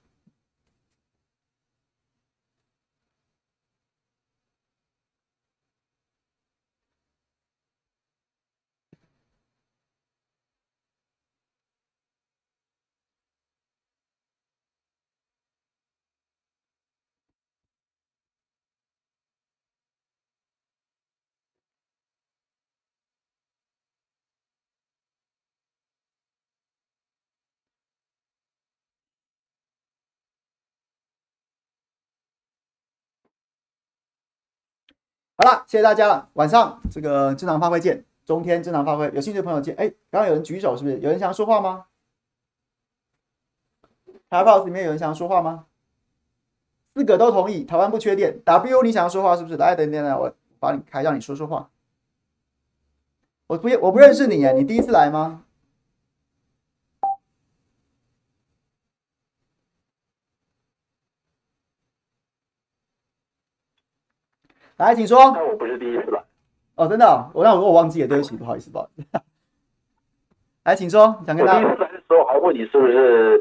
[35.45, 36.27] 好了，谢谢大家了。
[36.33, 39.75] 晚上这个正常发挥见，中天正常发挥，有兴趣的朋友见。
[39.75, 40.97] 哎，刚刚有人举手，是不是？
[41.01, 41.85] 有人想要说话吗？
[44.27, 45.67] 台湾 Boss 里面有人想要说话吗？
[46.91, 48.41] 四个都同意，台湾不缺电。
[48.43, 49.55] W，你想要说话是不是？
[49.55, 51.69] 来，等等等，我把你开，让你说说话。
[53.45, 55.44] 我不，我不认识你耶，你第一次来吗？
[64.77, 65.31] 来，请说。
[65.33, 66.21] 那我不是第一次来。
[66.75, 67.31] 哦，真的、哦？
[67.33, 69.07] 我那我我忘记了，对不起，不好意思，不好意思。
[70.65, 71.23] 来，请说。
[71.25, 71.53] 想跟他。
[71.53, 73.37] 我第一次来的时候还问你是不是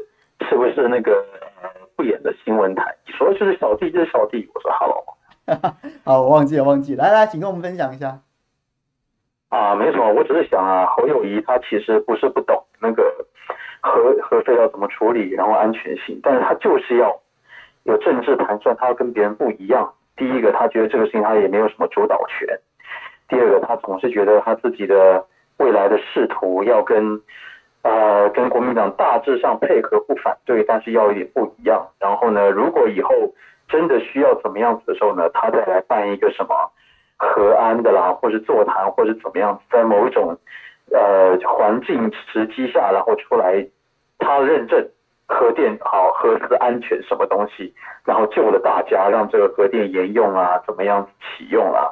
[0.47, 1.25] 是不是那个
[1.61, 2.95] 呃不演的新闻台？
[3.05, 4.49] 你说就是小弟，就是小弟。
[4.53, 5.03] 我说 hello。
[6.05, 7.03] 好，我忘记了，忘记了。
[7.03, 8.19] 来来，请跟我们分享一下。
[9.49, 13.03] 啊，没什么，我只是想啊，侯友谊他其实不是不懂那个
[13.81, 17.19] 核核废料怎么处理，然后安全性，但是他就是要
[17.83, 19.93] 有政治盘算，他要跟别人不一样。
[20.15, 22.47] 第一个，他觉得这个事情他也没有什么主导权；
[23.27, 25.25] 第二个，他总是觉得他自己的
[25.57, 27.21] 未来的仕途要跟
[27.83, 31.87] 呃跟国民党大致上配合不反对，但是要有点不一样。
[31.99, 33.09] 然后呢，如果以后
[33.67, 36.53] 真的需要怎么样子的时候呢，他再来办一个什么？
[37.17, 40.37] 和安的啦，或是座谈，或是怎么样，在某一种
[40.91, 43.65] 呃环境时机下，然后出来，
[44.19, 44.85] 他认证
[45.27, 47.73] 核电好，核四安全什么东西，
[48.05, 51.91] 然后救了大家，让这个核电沿用啊，怎么样启用啊，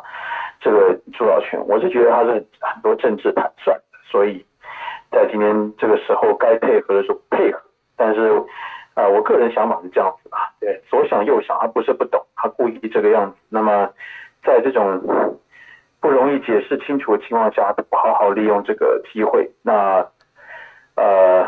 [0.59, 3.79] 这个主导权，我是觉得他是很多政治盘算，
[4.09, 4.45] 所以
[5.11, 7.61] 在今天这个时候该配合的时候配合，
[7.95, 8.29] 但是
[8.93, 13.89] 啊、呃，我个人想法是这样子啊，对，左想右想，他不是不懂，他故意这个样子，那么。
[14.45, 15.39] 在这种
[16.01, 20.05] 不容易解释清楚的情况下，不好好利用这个机会，那
[20.97, 21.47] 呃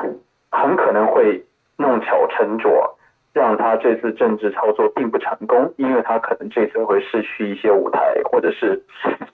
[0.49, 1.43] 很可能会
[1.77, 2.97] 弄巧成拙，
[3.33, 8.83] 让他这次政治操作并不成功，因为他可能这次会失去一些舞台，或者是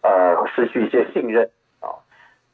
[0.02, 1.94] 呃失去一些信任啊，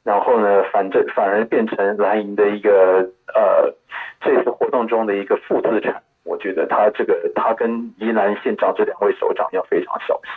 [0.03, 3.73] 然后呢，反正反而变成蓝营的一个呃
[4.19, 6.03] 这次活动中的一个负资产。
[6.23, 10.31] 我觉得他这个他跟宜兰县长这两位首长要非常小心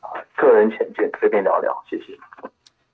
[0.00, 0.20] 啊。
[0.36, 2.12] 个人浅见，随便聊聊，谢谢。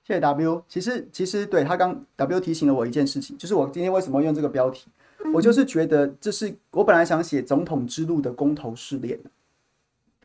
[0.05, 0.63] 谢谢 W。
[0.67, 4.89] 其实，其实对他刚 W 提醒了我一件事情，就是我今天为什么用这个标题，
[5.33, 9.19] 我就是觉得这是我本来想写总统之路的公投试炼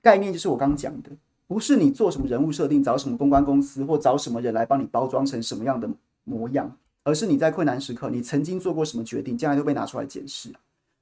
[0.02, 1.10] 概念，就是我刚讲的，
[1.46, 5.88] 不是你做什么人物设定，找什么公关公司或找什么人来帮你包装成什么样的
[6.24, 10.50] 模样，而是你在困难时刻，你曾经做过什么决定，将来都被拿出来检视。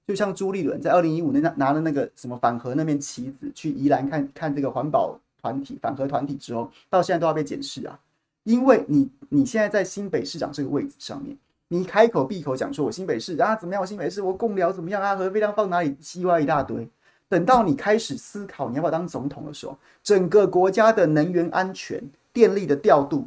[0.07, 5.19] 就像朱立伦在二零一五年拿拿了那个什么反核那面旗子去宜兰看看这个环保。
[5.43, 7.99] 团体反核团体之后，到现在都要被检视啊！
[8.45, 11.37] 因为你你现在在新北市长这个位置上面，
[11.73, 16.87] 你开口闭口讲说我新北市啊怎么样，我新北市我贡寮怎么样啊，核废料放哪里，西瓜一大堆。
[17.31, 21.99] 等到你开始思考你要不要当总统的时候，整个国家的能源安全、
[22.31, 23.27] 电力的调度，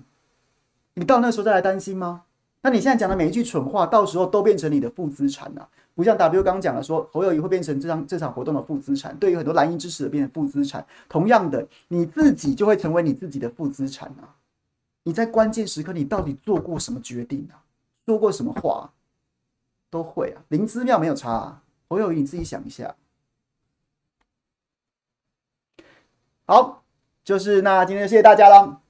[0.94, 2.22] 你到那时候再来担心吗？
[2.62, 5.68] 那你现在讲的每一句蠢话，到时候都变成你的负资产啊！
[5.96, 10.86] 不像 W 刚讲的说，侯友宜会变成这场这场活动的负资产，对于很多蓝营支持者变成负资产。
[11.10, 14.38] 同样的，你自己就会成为你自己的负资产啊！
[15.02, 17.65] 你在关键时刻，你到底做过什么决定啊？
[18.06, 18.94] 说过什么话？
[19.90, 21.64] 都会啊，灵芝庙没有差啊。
[21.88, 22.96] 侯友宜，你自己想一下。
[26.46, 26.84] 好，
[27.24, 28.82] 就是那今天就谢谢大家了。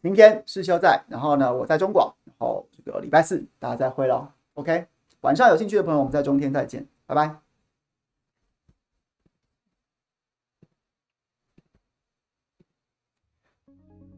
[0.00, 4.28] 明天世修在，然后呢，我在中广，然后这个礼拜四大家再会喽。
[4.54, 4.86] OK。
[5.22, 7.36] 晚上有兴趣的朋友，我们在中天再见，拜拜。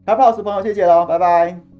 [0.07, 1.74] 开 pause 朋友，谢谢喽，拜拜。